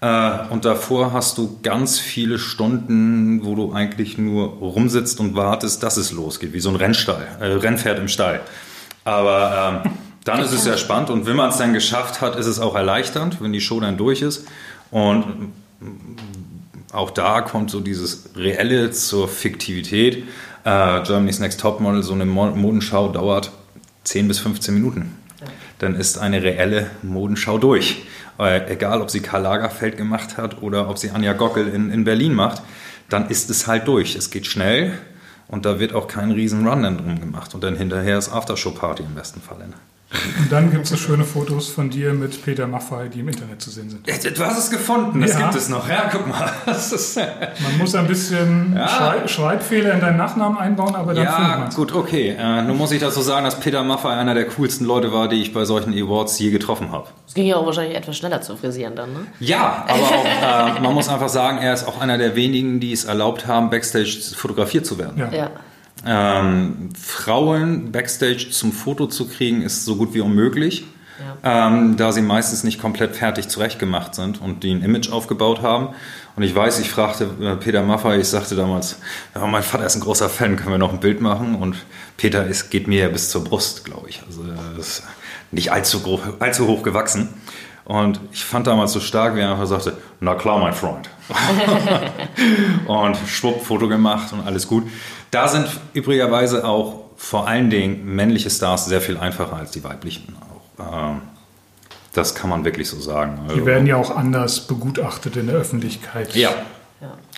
[0.00, 5.82] Äh, Und davor hast du ganz viele Stunden, wo du eigentlich nur rumsitzt und wartest,
[5.82, 8.40] dass es losgeht, wie so ein Rennstall, äh, Rennpferd im Stall.
[9.04, 9.92] Aber ähm,
[10.28, 12.74] dann ist es sehr spannend und wenn man es dann geschafft hat, ist es auch
[12.74, 14.46] erleichternd, wenn die Show dann durch ist.
[14.90, 15.52] Und
[16.92, 20.24] auch da kommt so dieses Reelle zur Fiktivität.
[20.64, 23.50] Äh, Germany's Next Topmodel, so eine Mo- Modenschau dauert
[24.04, 25.14] 10 bis 15 Minuten.
[25.78, 28.02] Dann ist eine reelle Modenschau durch.
[28.38, 32.04] Äh, egal, ob sie Karl Lagerfeld gemacht hat oder ob sie Anja Gockel in, in
[32.04, 32.62] Berlin macht,
[33.08, 34.16] dann ist es halt durch.
[34.16, 34.98] Es geht schnell
[35.48, 37.54] und da wird auch kein riesen Run dann drum gemacht.
[37.54, 39.66] Und dann hinterher ist Aftershow-Party im besten Falle.
[40.10, 43.60] Und dann gibt es so schöne Fotos von dir mit Peter Maffay, die im Internet
[43.60, 44.06] zu sehen sind.
[44.38, 45.40] Du hast es gefunden, das Ja.
[45.40, 45.86] gibt es noch.
[45.86, 46.50] Ja, guck mal.
[46.66, 48.88] Das ist, Man muss ein bisschen Ja.
[48.88, 51.74] Schrei Schreibfehler in deinen Nachnamen einbauen, aber dann findet ja, man es.
[51.76, 52.34] gut, okay.
[52.38, 55.42] Äh, nun muss ich dazu sagen, dass Peter Maffay einer der coolsten Leute war, die
[55.42, 57.08] ich bei solchen Awards je getroffen habe.
[57.26, 59.20] Es ging ja auch wahrscheinlich etwas schneller zu frisieren dann, ne?
[59.40, 60.24] Ja, aber auch,
[60.78, 63.68] äh, man muss einfach sagen, er ist auch einer der wenigen, die es erlaubt haben,
[63.68, 65.18] Backstage fotografiert zu werden.
[65.18, 65.30] Ja.
[65.36, 65.50] Ja.
[66.06, 70.84] Ähm, Frauen Backstage zum Foto zu kriegen, ist so gut wie unmöglich,
[71.42, 75.88] ähm, da sie meistens nicht komplett fertig zurechtgemacht sind und die ein Image aufgebaut haben.
[76.36, 79.00] Und ich weiß, ich fragte äh, Peter Maffay, ich sagte damals,
[79.34, 81.56] ja, mein Vater ist ein großer Fan, können wir noch ein Bild machen?
[81.56, 81.76] Und
[82.16, 84.22] Peter ist, geht mir ja bis zur Brust, glaube ich.
[84.24, 85.02] Also er ist
[85.50, 87.28] nicht allzu, allzu hoch gewachsen.
[87.84, 91.08] Und ich fand damals so stark, wie er einfach sagte, na klar, mein Freund.
[92.86, 94.84] und schwupp, Foto gemacht und alles gut.
[95.30, 100.36] Da sind übrigerweise auch vor allen Dingen männliche Stars sehr viel einfacher als die weiblichen.
[100.78, 101.22] Auch, ähm,
[102.12, 103.38] das kann man wirklich so sagen.
[103.44, 106.34] Also, Die werden ja auch anders begutachtet in der Öffentlichkeit.
[106.34, 106.50] ja.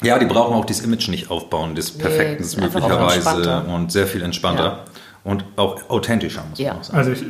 [0.03, 3.93] Ja, die brauchen auch dieses Image nicht aufbauen, des Perfekten ist einfach auch möglicherweise und
[3.93, 4.87] sehr viel entspannter
[5.25, 6.73] und auch authentischer, muss Ja.
[6.73, 6.99] man auch sagen.
[6.99, 7.23] Also ich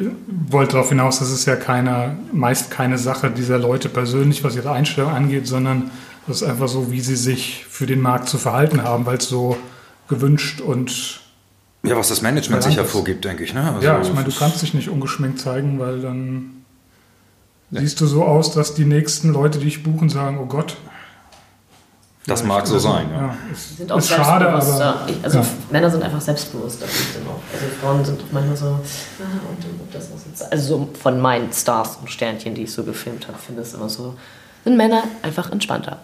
[0.49, 4.71] wollte darauf hinaus, das ist ja keine, meist keine Sache dieser Leute persönlich, was ihre
[4.71, 5.91] Einstellung angeht, sondern
[6.29, 9.29] das ist einfach so, wie sie sich für den Markt zu verhalten haben, weil es
[9.29, 9.57] so
[10.11, 11.21] gewünscht und
[11.83, 13.55] Ja, was das Management sich hervorgibt, denke ich.
[13.55, 13.73] Ne?
[13.73, 16.65] Also ja, ich meine, du kannst dich nicht ungeschminkt zeigen, weil dann
[17.71, 17.81] ja.
[17.81, 20.77] siehst du so aus, dass die nächsten Leute, die dich buchen, sagen, oh Gott.
[22.27, 23.09] Das mag so sein.
[23.11, 23.21] Ja.
[23.21, 24.59] ja ist, sind auch ist schade, aber
[25.23, 25.47] also ja.
[25.71, 26.83] Männer sind einfach selbstbewusst.
[26.83, 26.95] Also
[27.81, 28.79] Frauen sind manchmal so, ah,
[29.49, 33.27] und, und das ist also so von meinen Stars und Sternchen, die ich so gefilmt
[33.27, 34.17] habe, finde ich es immer so,
[34.65, 35.99] sind Männer einfach entspannter.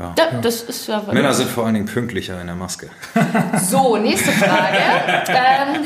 [0.00, 0.14] Ja.
[0.16, 1.02] ja, das ist ja.
[1.12, 2.88] Männer sind vor allen Dingen pünktlicher in der Maske.
[3.68, 4.78] So, nächste Frage.
[5.28, 5.84] ähm,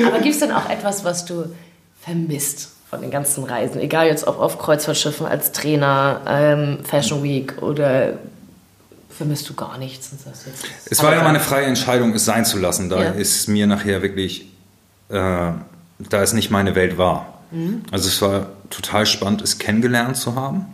[0.06, 1.54] aber gibt es denn auch etwas, was du
[2.02, 3.80] vermisst von den ganzen Reisen?
[3.80, 8.14] Egal jetzt ob auf Kreuzfahrtschiffen als Trainer, ähm, Fashion Week oder
[9.10, 10.10] vermisst du gar nichts?
[10.90, 12.88] es war ja meine freie Entscheidung, es sein zu lassen.
[12.88, 13.10] Da ja.
[13.10, 14.48] ist mir nachher wirklich,
[15.08, 15.52] äh,
[16.00, 17.38] da es nicht meine Welt war.
[17.52, 17.84] Mhm.
[17.92, 20.66] Also es war total spannend, es kennengelernt zu haben.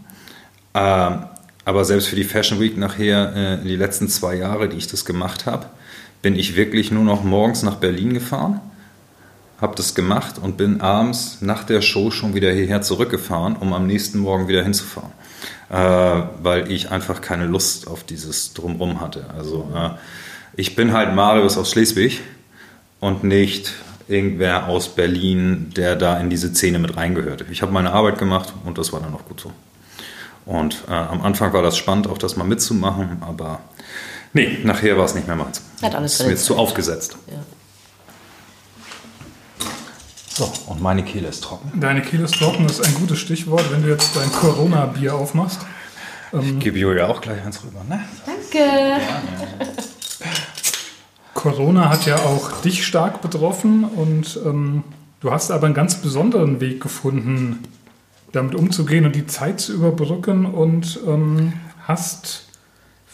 [0.72, 1.24] Ähm,
[1.70, 5.04] aber selbst für die Fashion Week nachher, äh, die letzten zwei Jahre, die ich das
[5.04, 5.66] gemacht habe,
[6.20, 8.60] bin ich wirklich nur noch morgens nach Berlin gefahren,
[9.60, 13.86] habe das gemacht und bin abends nach der Show schon wieder hierher zurückgefahren, um am
[13.86, 15.12] nächsten Morgen wieder hinzufahren.
[15.68, 15.76] Äh,
[16.42, 19.26] weil ich einfach keine Lust auf dieses Drumrum hatte.
[19.38, 19.90] Also äh,
[20.56, 22.20] ich bin halt Marius aus Schleswig
[22.98, 23.74] und nicht
[24.08, 27.46] irgendwer aus Berlin, der da in diese Szene mit reingehörte.
[27.52, 29.52] Ich habe meine Arbeit gemacht und das war dann auch gut so.
[30.50, 33.60] Und äh, am Anfang war das spannend, auch das mal mitzumachen, aber
[34.32, 35.62] nee, nachher war es nicht mehr meins.
[35.80, 37.16] Hat alles ist mir zu aufgesetzt.
[37.28, 37.36] Ja.
[40.28, 41.80] So, und meine Kehle ist trocken.
[41.80, 45.60] Deine Kehle ist trocken, das ist ein gutes Stichwort, wenn du jetzt dein Corona-Bier aufmachst.
[46.32, 48.00] Ähm, ich gebe Julia auch gleich eins rüber, ne?
[48.26, 49.00] Danke.
[51.34, 54.82] Corona hat ja auch dich stark betroffen und ähm,
[55.20, 57.62] du hast aber einen ganz besonderen Weg gefunden,
[58.32, 61.54] damit umzugehen und die Zeit zu überbrücken und ähm,
[61.86, 62.44] hast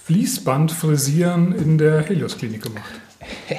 [0.04, 3.00] Fließbandfrisieren in der Helios-Klinik gemacht.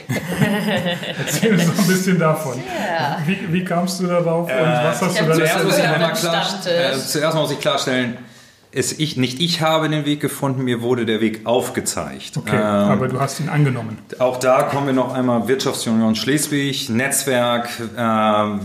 [1.20, 2.58] Erzähl uns noch ein bisschen davon.
[2.58, 3.22] Yeah.
[3.26, 6.98] Wie, wie, kamst du darauf äh, und was hast du da zuerst muss, ich äh,
[6.98, 8.17] zuerst muss ich klarstellen,
[8.71, 12.38] es ich, nicht ich habe den Weg gefunden, mir wurde der Weg aufgezeigt.
[12.38, 13.97] Okay, ähm, aber du hast ihn angenommen.
[14.19, 18.01] Auch da kommen wir noch einmal Wirtschaftsunion Schleswig, Netzwerk, äh,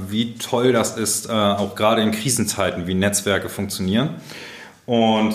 [0.08, 4.10] wie toll das ist, äh, auch gerade in Krisenzeiten, wie Netzwerke funktionieren.
[4.86, 5.34] Und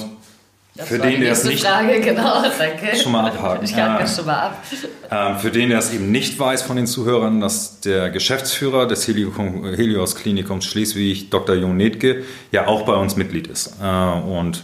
[0.77, 2.95] das für den, der es nicht Frage, genau, danke.
[2.95, 3.65] schon mal abhaken.
[3.65, 4.05] Ich ja.
[4.07, 4.63] schon mal ab.
[5.09, 9.07] Ähm, für den, der es eben nicht weiß von den Zuhörern, dass der Geschäftsführer des
[9.07, 11.55] Helios Klinikums Schleswig, Dr.
[11.55, 13.75] Jon Netke, ja auch bei uns Mitglied ist.
[13.81, 14.63] Äh, und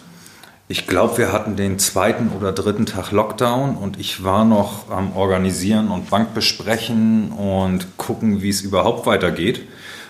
[0.67, 5.15] ich glaube, wir hatten den zweiten oder dritten Tag Lockdown und ich war noch am
[5.15, 9.62] Organisieren und Bank besprechen und gucken, wie es überhaupt weitergeht,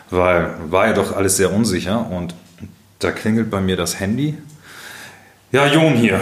[0.10, 2.36] weil war ja doch alles sehr unsicher und
[3.00, 4.38] da klingelt bei mir das Handy
[5.54, 6.20] ja, Jon hier.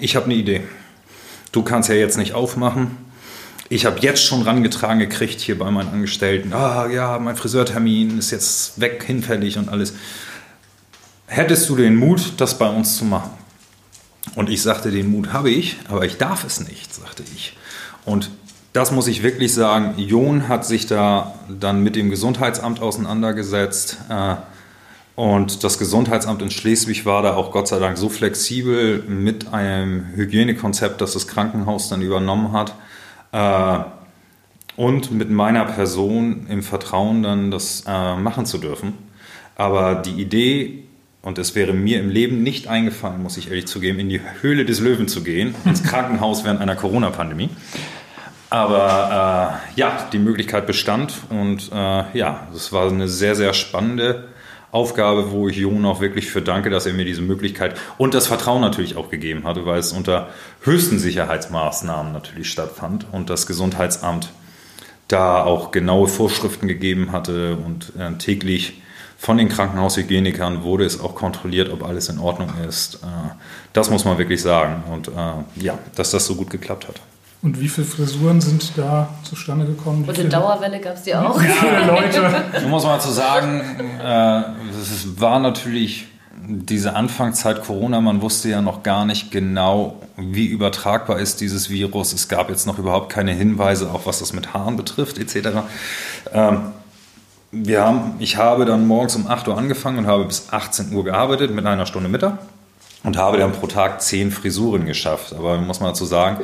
[0.00, 0.62] Ich habe eine Idee.
[1.52, 2.96] Du kannst ja jetzt nicht aufmachen.
[3.68, 6.52] Ich habe jetzt schon rangetragen gekriegt hier bei meinen Angestellten.
[6.52, 9.94] Ah ja, mein Friseurtermin ist jetzt weg, hinfällig und alles.
[11.26, 13.30] Hättest du den Mut, das bei uns zu machen?
[14.34, 17.56] Und ich sagte, den Mut habe ich, aber ich darf es nicht, sagte ich.
[18.04, 18.30] Und
[18.72, 19.94] das muss ich wirklich sagen.
[19.96, 23.98] Jon hat sich da dann mit dem Gesundheitsamt auseinandergesetzt.
[24.08, 24.34] Äh,
[25.20, 30.06] und das Gesundheitsamt in Schleswig war da auch Gott sei Dank so flexibel mit einem
[30.14, 32.74] Hygienekonzept, das das Krankenhaus dann übernommen hat.
[33.32, 33.84] Äh,
[34.76, 38.94] und mit meiner Person im Vertrauen dann das äh, machen zu dürfen.
[39.56, 40.84] Aber die Idee,
[41.20, 44.64] und es wäre mir im Leben nicht eingefallen, muss ich ehrlich zugeben, in die Höhle
[44.64, 47.50] des Löwen zu gehen, ins Krankenhaus während einer Corona-Pandemie.
[48.48, 54.29] Aber äh, ja, die Möglichkeit bestand und äh, ja, es war eine sehr, sehr spannende
[54.72, 58.26] Aufgabe, wo ich Jungen auch wirklich für danke, dass er mir diese Möglichkeit und das
[58.26, 60.28] Vertrauen natürlich auch gegeben hatte, weil es unter
[60.62, 64.30] höchsten Sicherheitsmaßnahmen natürlich stattfand und das Gesundheitsamt
[65.08, 68.80] da auch genaue Vorschriften gegeben hatte und äh, täglich
[69.18, 72.96] von den Krankenhaushygienikern wurde es auch kontrolliert, ob alles in Ordnung ist.
[72.96, 73.06] Äh,
[73.72, 77.00] das muss man wirklich sagen und äh, ja, dass das so gut geklappt hat.
[77.42, 80.04] Und wie viele Frisuren sind da zustande gekommen?
[80.04, 81.40] Wie und in Dauerwelle gab es die auch.
[81.40, 82.44] Wie viele Leute?
[82.58, 83.62] Ich muss mal zu sagen,
[84.02, 84.42] äh,
[84.78, 86.06] es war natürlich
[86.46, 92.12] diese Anfangszeit Corona, man wusste ja noch gar nicht genau, wie übertragbar ist dieses Virus.
[92.12, 95.60] Es gab jetzt noch überhaupt keine Hinweise, auch was das mit Haaren betrifft, etc.
[96.32, 96.72] Ähm,
[97.52, 101.04] wir haben, ich habe dann morgens um 8 Uhr angefangen und habe bis 18 Uhr
[101.04, 102.38] gearbeitet mit einer Stunde Mittag
[103.02, 105.32] und habe dann pro Tag 10 Frisuren geschafft.
[105.32, 106.38] Aber muss man dazu sagen,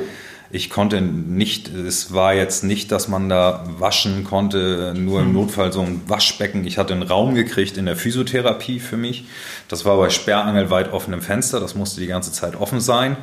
[0.49, 5.33] ich konnte nicht, es war jetzt nicht, dass man da waschen konnte, nur im hm.
[5.33, 6.65] Notfall so ein Waschbecken.
[6.65, 9.25] Ich hatte einen Raum gekriegt in der Physiotherapie für mich.
[9.67, 11.59] Das war bei Sperrangel weit offenem Fenster.
[11.59, 13.17] Das musste die ganze Zeit offen sein.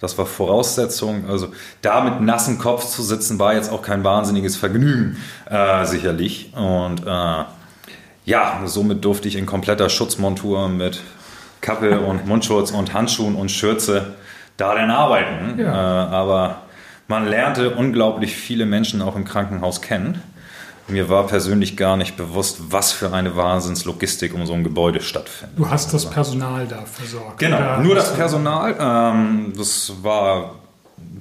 [0.00, 1.26] Das war Voraussetzung.
[1.28, 1.48] Also
[1.82, 5.18] da mit nassem Kopf zu sitzen, war jetzt auch kein wahnsinniges Vergnügen,
[5.50, 6.52] äh, sicherlich.
[6.54, 7.44] Und äh,
[8.24, 11.02] ja, somit durfte ich in kompletter Schutzmontur mit
[11.60, 14.14] Kappe und Mundschutz und Handschuhen und Schürze
[14.56, 15.58] da dann arbeiten.
[15.58, 16.06] Ja.
[16.06, 16.62] Äh, aber
[17.10, 20.22] man lernte unglaublich viele Menschen auch im Krankenhaus kennen.
[20.86, 25.58] Mir war persönlich gar nicht bewusst, was für eine Wahnsinnslogistik um so ein Gebäude stattfindet.
[25.58, 27.38] Du hast das Personal da versorgt.
[27.38, 27.78] Genau, oder?
[27.78, 28.76] nur das Personal.
[28.80, 30.54] Ähm, das war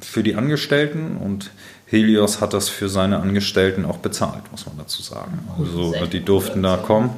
[0.01, 1.49] für die Angestellten und
[1.87, 5.39] Helios hat das für seine Angestellten auch bezahlt, muss man dazu sagen.
[5.57, 7.09] Also die durften da kommen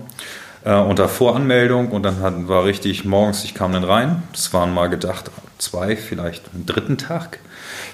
[0.64, 4.24] äh, unter Voranmeldung und dann hat, war richtig morgens, ich kam dann rein.
[4.32, 7.40] Das waren mal gedacht zwei, vielleicht einen dritten Tag.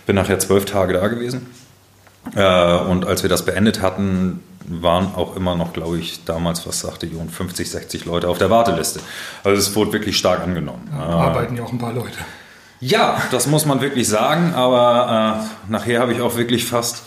[0.08, 1.46] Bin nachher zwölf Tage da gewesen.
[2.36, 6.80] Äh, und als wir das beendet hatten, waren auch immer noch, glaube ich, damals, was
[6.80, 9.00] sagte Jon, 50, 60 Leute auf der Warteliste.
[9.44, 10.90] Also es wurde wirklich stark angenommen.
[10.92, 12.18] Ja, arbeiten ja auch ein paar Leute.
[12.80, 17.04] Ja, das muss man wirklich sagen, aber äh, nachher habe ich auch wirklich fast,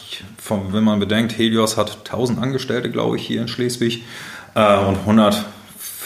[0.49, 4.05] wenn man bedenkt, Helios hat 1000 Angestellte, glaube ich, hier in Schleswig
[4.55, 5.45] äh, und 100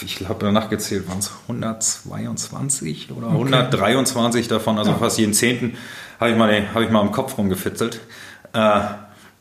[0.04, 3.36] ich habe danach gezählt, waren es 122 oder okay.
[3.36, 4.98] 123 davon, also ja.
[4.98, 5.76] fast jeden Zehnten
[6.20, 8.00] habe ich, mal, hab ich mal im Kopf rumgefitzelt.
[8.52, 8.80] Äh,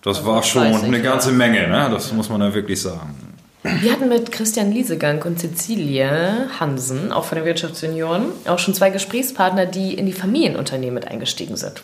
[0.02, 1.38] das also war schon eine ganze ja.
[1.38, 1.90] Menge, ne?
[1.92, 3.16] das muss man ja wirklich sagen.
[3.64, 8.90] Wir hatten mit Christian Liesegang und Cecilie Hansen, auch von den Wirtschaftsjunioren, auch schon zwei
[8.90, 11.82] Gesprächspartner, die in die Familienunternehmen mit eingestiegen sind.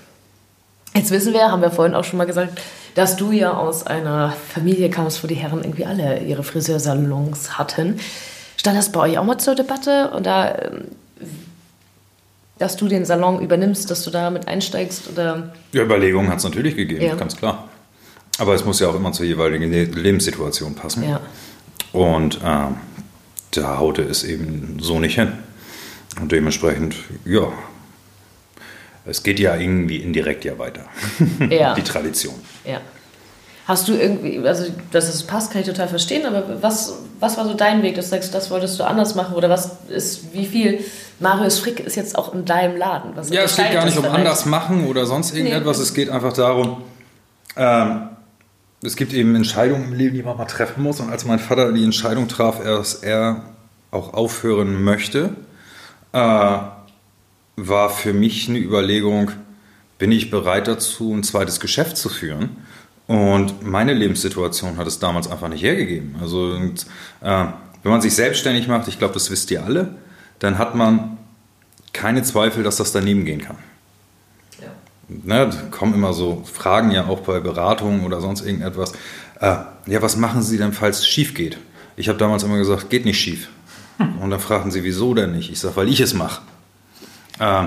[0.93, 2.59] Jetzt wissen wir, haben wir vorhin auch schon mal gesagt,
[2.95, 7.99] dass du ja aus einer Familie kamst, wo die Herren irgendwie alle ihre Friseursalons hatten.
[8.59, 10.11] Stand das bei euch auch mal zur Debatte?
[10.17, 10.81] Oder ähm,
[12.57, 15.09] dass du den Salon übernimmst, dass du da mit einsteigst?
[15.09, 15.53] Oder?
[15.71, 17.15] Ja, Überlegungen hat es natürlich gegeben, ja.
[17.15, 17.69] ganz klar.
[18.37, 21.07] Aber es muss ja auch immer zur jeweiligen Lebenssituation passen.
[21.07, 21.21] Ja.
[21.93, 22.67] Und äh,
[23.51, 25.31] da haute es eben so nicht hin.
[26.19, 27.53] Und dementsprechend, ja,
[29.05, 30.83] es geht ja irgendwie indirekt ja weiter.
[31.49, 31.73] Ja.
[31.75, 32.35] Die Tradition.
[32.65, 32.81] Ja.
[33.69, 37.45] Hast du irgendwie, also dass es passt, kann ich total verstehen, aber was, was war
[37.45, 40.47] so dein Weg, dass du sagst, das wolltest du anders machen oder was ist, wie
[40.47, 40.83] viel
[41.19, 43.11] Marius Frick ist jetzt auch in deinem Laden?
[43.13, 45.83] Was ja, es geht gar nicht um anders machen oder sonst irgendetwas, nee.
[45.83, 46.81] es geht einfach darum,
[47.57, 48.09] ähm,
[48.81, 51.71] es gibt eben Entscheidungen im Leben, die man mal treffen muss und als mein Vater
[51.71, 53.43] die Entscheidung traf, dass er
[53.91, 55.35] auch aufhören möchte,
[56.13, 56.17] äh,
[57.55, 59.29] war für mich eine Überlegung,
[59.99, 62.57] bin ich bereit dazu, ein zweites Geschäft zu führen?
[63.09, 66.17] Und meine Lebenssituation hat es damals einfach nicht hergegeben.
[66.21, 66.85] Also und,
[67.21, 67.45] äh,
[67.81, 69.95] wenn man sich selbstständig macht, ich glaube, das wisst ihr alle,
[70.37, 71.17] dann hat man
[71.91, 73.55] keine Zweifel, dass das daneben gehen kann.
[74.61, 74.67] Ja.
[75.07, 78.91] Ne, kommen immer so Fragen ja auch bei Beratungen oder sonst irgendetwas.
[79.41, 79.55] Äh,
[79.87, 81.57] ja, was machen Sie denn, falls es schief geht?
[81.97, 83.49] Ich habe damals immer gesagt, geht nicht schief.
[84.21, 85.51] Und dann fragen sie, wieso denn nicht?
[85.51, 86.43] Ich sage, weil ich es mache.
[87.39, 87.65] Äh,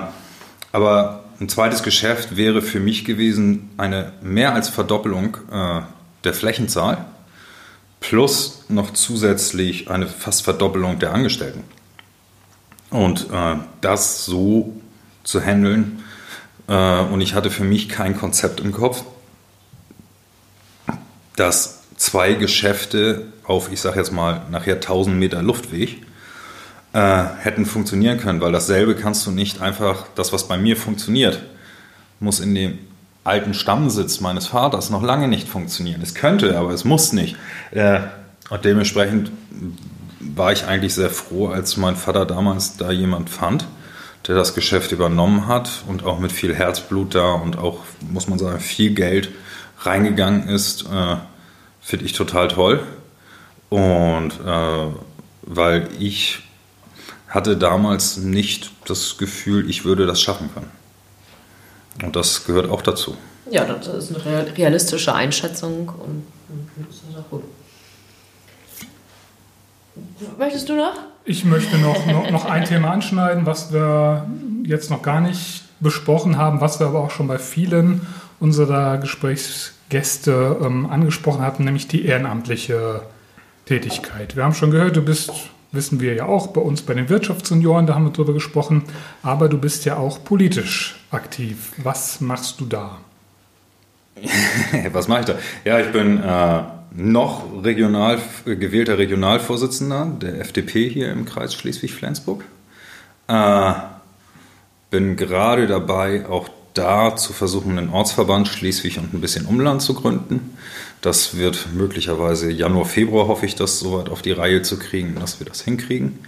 [0.71, 5.81] aber ein zweites Geschäft wäre für mich gewesen eine mehr als Verdoppelung äh,
[6.23, 7.05] der Flächenzahl
[7.99, 11.63] plus noch zusätzlich eine fast Verdoppelung der Angestellten.
[12.89, 14.73] Und äh, das so
[15.23, 16.03] zu handeln,
[16.67, 19.03] äh, und ich hatte für mich kein Konzept im Kopf,
[21.35, 26.05] dass zwei Geschäfte auf, ich sage jetzt mal, nachher 1000 Meter Luftweg
[26.93, 31.41] äh, hätten funktionieren können, weil dasselbe kannst du nicht einfach, das, was bei mir funktioniert,
[32.19, 32.79] muss in dem
[33.23, 36.01] alten Stammsitz meines Vaters noch lange nicht funktionieren.
[36.01, 37.35] Es könnte, aber es muss nicht.
[37.71, 38.01] Äh,
[38.49, 39.31] und dementsprechend
[40.19, 43.65] war ich eigentlich sehr froh, als mein Vater damals da jemand fand,
[44.27, 48.39] der das Geschäft übernommen hat und auch mit viel Herzblut da und auch, muss man
[48.39, 49.29] sagen, viel Geld
[49.79, 50.83] reingegangen ist.
[50.83, 51.17] Äh,
[51.81, 52.83] Finde ich total toll.
[53.69, 54.87] Und äh,
[55.41, 56.43] weil ich
[57.33, 60.69] hatte damals nicht das Gefühl, ich würde das schaffen können.
[62.03, 63.17] Und das gehört auch dazu.
[63.49, 66.23] Ja, das ist eine realistische Einschätzung und
[66.77, 67.43] das ist auch gut.
[70.37, 70.93] Möchtest du noch?
[71.25, 74.27] Ich möchte noch, noch, noch ein Thema anschneiden, was wir
[74.63, 78.05] jetzt noch gar nicht besprochen haben, was wir aber auch schon bei vielen
[78.39, 83.01] unserer Gesprächsgäste ähm, angesprochen hatten, nämlich die ehrenamtliche
[83.65, 84.35] Tätigkeit.
[84.35, 85.31] Wir haben schon gehört, du bist
[85.73, 88.83] wissen wir ja auch bei uns bei den Wirtschaftssenioren, da haben wir drüber gesprochen,
[89.21, 91.73] aber du bist ja auch politisch aktiv.
[91.83, 92.99] Was machst du da?
[94.93, 95.35] Was mache ich da?
[95.65, 96.63] Ja, ich bin äh,
[96.95, 102.43] noch regional, gewählter Regionalvorsitzender der FDP hier im Kreis Schleswig-Flensburg.
[103.27, 103.73] Äh,
[104.91, 109.93] bin gerade dabei, auch da zu versuchen, einen Ortsverband Schleswig und ein bisschen Umland zu
[109.93, 110.57] gründen.
[111.01, 115.39] Das wird möglicherweise Januar, Februar, hoffe ich, das soweit auf die Reihe zu kriegen, dass
[115.39, 116.19] wir das hinkriegen.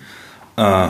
[0.57, 0.89] Äh,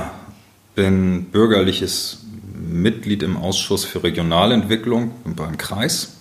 [0.75, 2.19] bin bürgerliches
[2.53, 6.13] Mitglied im Ausschuss für Regionalentwicklung beim Kreis.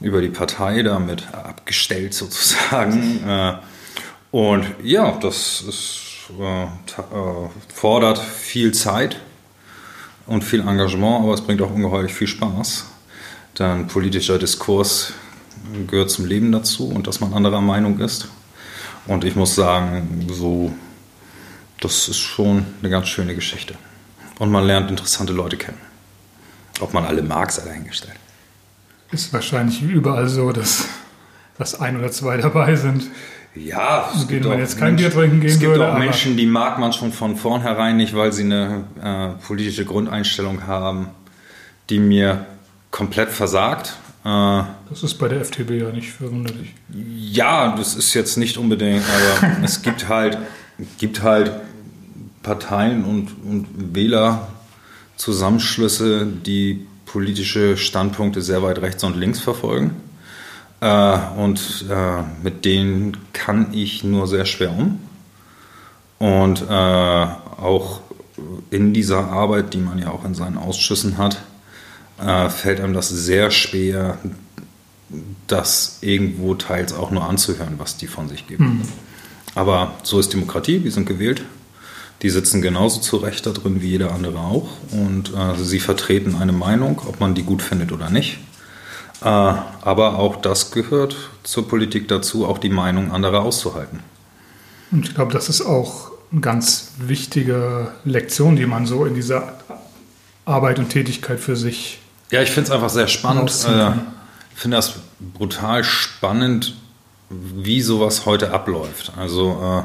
[0.00, 3.26] Über die Partei damit abgestellt sozusagen.
[3.26, 3.54] Äh,
[4.30, 6.00] und ja, das ist,
[6.38, 9.16] äh, äh, fordert viel Zeit
[10.26, 12.86] und viel Engagement, aber es bringt auch ungeheuerlich viel Spaß.
[13.58, 15.12] Denn politischer Diskurs
[15.86, 18.28] gehört zum Leben dazu und dass man anderer Meinung ist.
[19.06, 20.72] Und ich muss sagen, so,
[21.80, 23.74] das ist schon eine ganz schöne Geschichte.
[24.38, 25.80] Und man lernt interessante Leute kennen.
[26.80, 28.16] Ob man alle mag, sei dahingestellt.
[29.10, 30.88] Ist wahrscheinlich überall so, dass,
[31.56, 33.04] dass ein oder zwei dabei sind.
[33.56, 36.46] Ja, es gibt man jetzt kein Bier trinken gehen Es gibt würde, auch Menschen, die
[36.46, 41.08] mag man schon von vornherein nicht, weil sie eine äh, politische Grundeinstellung haben,
[41.88, 42.46] die mir
[42.90, 43.96] komplett versagt.
[44.24, 46.74] Äh, Das ist bei der FDP ja nicht verwunderlich.
[46.92, 49.02] ja, das ist jetzt nicht unbedingt,
[49.40, 50.38] aber es gibt halt,
[50.98, 51.52] gibt halt
[52.42, 59.92] Parteien und, und Wählerzusammenschlüsse, die politische Standpunkte sehr weit rechts und links verfolgen.
[60.80, 65.00] Äh, und äh, mit denen kann ich nur sehr schwer um.
[66.18, 68.00] Und äh, auch
[68.70, 71.42] in dieser Arbeit, die man ja auch in seinen Ausschüssen hat,
[72.18, 74.18] äh, fällt einem das sehr schwer,
[75.46, 78.82] das irgendwo teils auch nur anzuhören, was die von sich geben.
[79.54, 81.42] Aber so ist Demokratie, die sind gewählt.
[82.22, 84.68] Die sitzen genauso zu Recht da drin wie jeder andere auch.
[84.90, 88.38] Und äh, sie vertreten eine Meinung, ob man die gut findet oder nicht.
[89.26, 93.98] Äh, aber auch das gehört zur Politik dazu, auch die Meinung anderer auszuhalten.
[94.92, 99.54] Und ich glaube, das ist auch eine ganz wichtige Lektion, die man so in dieser
[100.44, 101.98] Arbeit und Tätigkeit für sich.
[102.30, 103.50] Ja, ich finde es einfach sehr spannend.
[103.68, 103.90] Äh.
[104.54, 106.76] Ich finde das brutal spannend,
[107.28, 109.12] wie sowas heute abläuft.
[109.16, 109.84] Also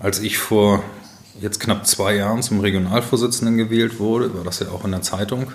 [0.00, 0.82] äh, als ich vor
[1.40, 5.52] jetzt knapp zwei Jahren zum Regionalvorsitzenden gewählt wurde, war das ja auch in der Zeitung,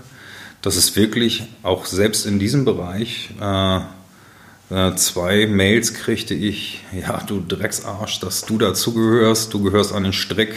[0.61, 3.79] dass es wirklich auch selbst in diesem Bereich äh,
[4.69, 10.13] äh, zwei Mails kriegte ich, ja du Drecksarsch, dass du dazugehörst, du gehörst an den
[10.13, 10.53] Strick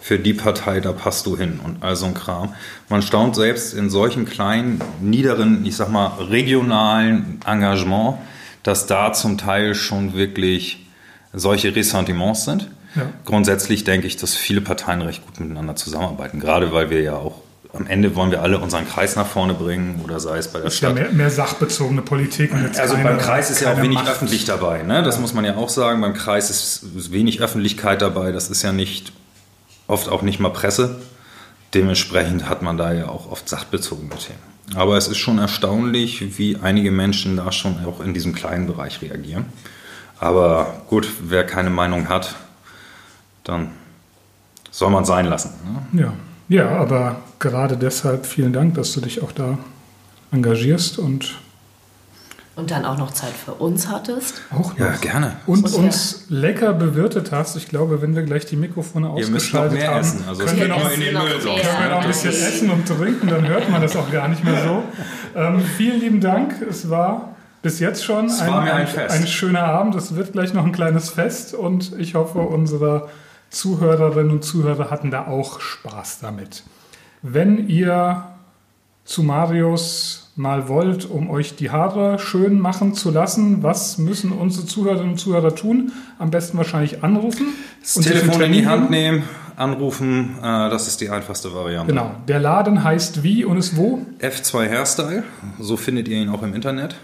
[0.00, 2.54] für die Partei, da passt du hin und all so ein Kram.
[2.88, 8.18] Man staunt selbst in solchen kleinen, niederen, ich sag mal, regionalen Engagement,
[8.62, 10.86] dass da zum Teil schon wirklich
[11.32, 12.70] solche Ressentiments sind.
[12.94, 13.08] Ja.
[13.24, 17.42] Grundsätzlich denke ich, dass viele Parteien recht gut miteinander zusammenarbeiten, gerade weil wir ja auch
[17.76, 20.68] am Ende wollen wir alle unseren Kreis nach vorne bringen oder sei es bei der
[20.68, 20.94] ist ja Stadt.
[20.94, 22.52] mehr, mehr sachbezogene Politik.
[22.52, 24.08] Und jetzt Also keine, beim Kreis ist ja auch wenig Macht.
[24.08, 24.82] öffentlich dabei.
[24.82, 25.02] Ne?
[25.02, 26.00] Das muss man ja auch sagen.
[26.00, 28.32] Beim Kreis ist ist wenig Öffentlichkeit dabei.
[28.32, 29.12] Das ist ja nicht
[29.86, 30.96] oft auch nicht mal Presse.
[31.74, 34.38] Dementsprechend hat man da ja auch oft sachbezogene Themen.
[34.74, 39.00] Aber es ist schon erstaunlich, wie einige Menschen da schon auch in diesem kleinen Bereich
[39.02, 39.44] reagieren.
[40.18, 42.34] Aber gut, wer keine Meinung hat,
[43.44, 43.70] dann
[44.70, 45.50] soll man sein lassen.
[45.92, 46.02] Ne?
[46.02, 46.12] Ja.
[46.48, 49.58] Ja, aber gerade deshalb vielen Dank, dass du dich auch da
[50.32, 51.36] engagierst und
[52.56, 54.40] Und dann auch noch Zeit für uns hattest.
[54.50, 55.36] auch noch Ja, gerne.
[55.46, 57.54] und Muss ja- uns lecker bewirtet hast.
[57.56, 60.24] Ich glaube, wenn wir gleich die Mikrofone ausgeschaltet mehr haben, essen.
[60.26, 62.88] Also können wir geht noch in den noch können wir noch ein bisschen essen und
[62.88, 64.82] trinken, dann hört man das auch gar nicht mehr so.
[65.38, 66.54] Ähm, vielen lieben Dank.
[66.62, 69.14] Es war bis jetzt schon ein Fest.
[69.16, 69.94] ein schöner Abend.
[69.96, 73.08] Es wird gleich noch ein kleines Fest und ich hoffe, unsere
[73.50, 76.64] Zuhörerinnen und Zuhörer hatten da auch Spaß damit.
[77.22, 78.24] Wenn ihr
[79.04, 84.66] zu Marius mal wollt, um euch die Haare schön machen zu lassen, was müssen unsere
[84.66, 85.92] Zuhörerinnen und Zuhörer tun?
[86.18, 87.46] Am besten wahrscheinlich anrufen.
[87.80, 89.18] Das und Telefon in die Hand nehmen.
[89.18, 91.92] nehmen, anrufen, äh, das ist die einfachste Variante.
[91.92, 92.14] Genau.
[92.28, 94.02] Der Laden heißt wie und ist wo?
[94.20, 95.24] F2 Hairstyle,
[95.58, 96.96] so findet ihr ihn auch im Internet.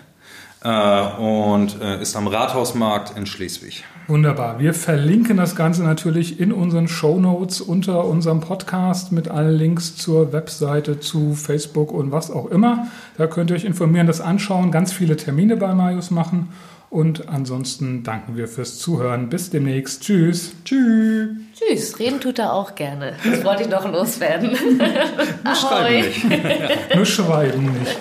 [0.65, 3.85] Äh, und äh, ist am Rathausmarkt in Schleswig.
[4.07, 4.59] Wunderbar.
[4.59, 9.97] Wir verlinken das Ganze natürlich in unseren Show Notes unter unserem Podcast mit allen Links
[9.97, 12.89] zur Webseite, zu Facebook und was auch immer.
[13.17, 16.49] Da könnt ihr euch informieren, das anschauen, ganz viele Termine bei Marius machen.
[16.91, 19.31] Und ansonsten danken wir fürs Zuhören.
[19.31, 20.03] Bis demnächst.
[20.03, 20.53] Tschüss.
[20.65, 21.29] Tschüss.
[21.55, 23.15] Tschüss, reden tut er auch gerne.
[23.25, 24.55] Das wollte ich noch loswerden.
[25.59, 26.03] Schreiben Ahoi.
[26.03, 26.95] nicht.
[26.95, 27.99] Nur schreiben nicht.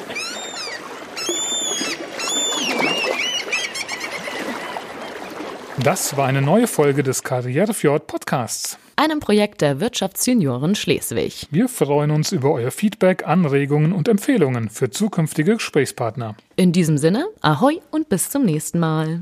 [5.84, 8.78] Das war eine neue Folge des Karrierefjord Podcasts.
[8.98, 11.48] Einem Projekt der Wirtschaftsjunioren Schleswig.
[11.50, 16.36] Wir freuen uns über euer Feedback, Anregungen und Empfehlungen für zukünftige Gesprächspartner.
[16.56, 19.22] In diesem Sinne, Ahoi und bis zum nächsten Mal.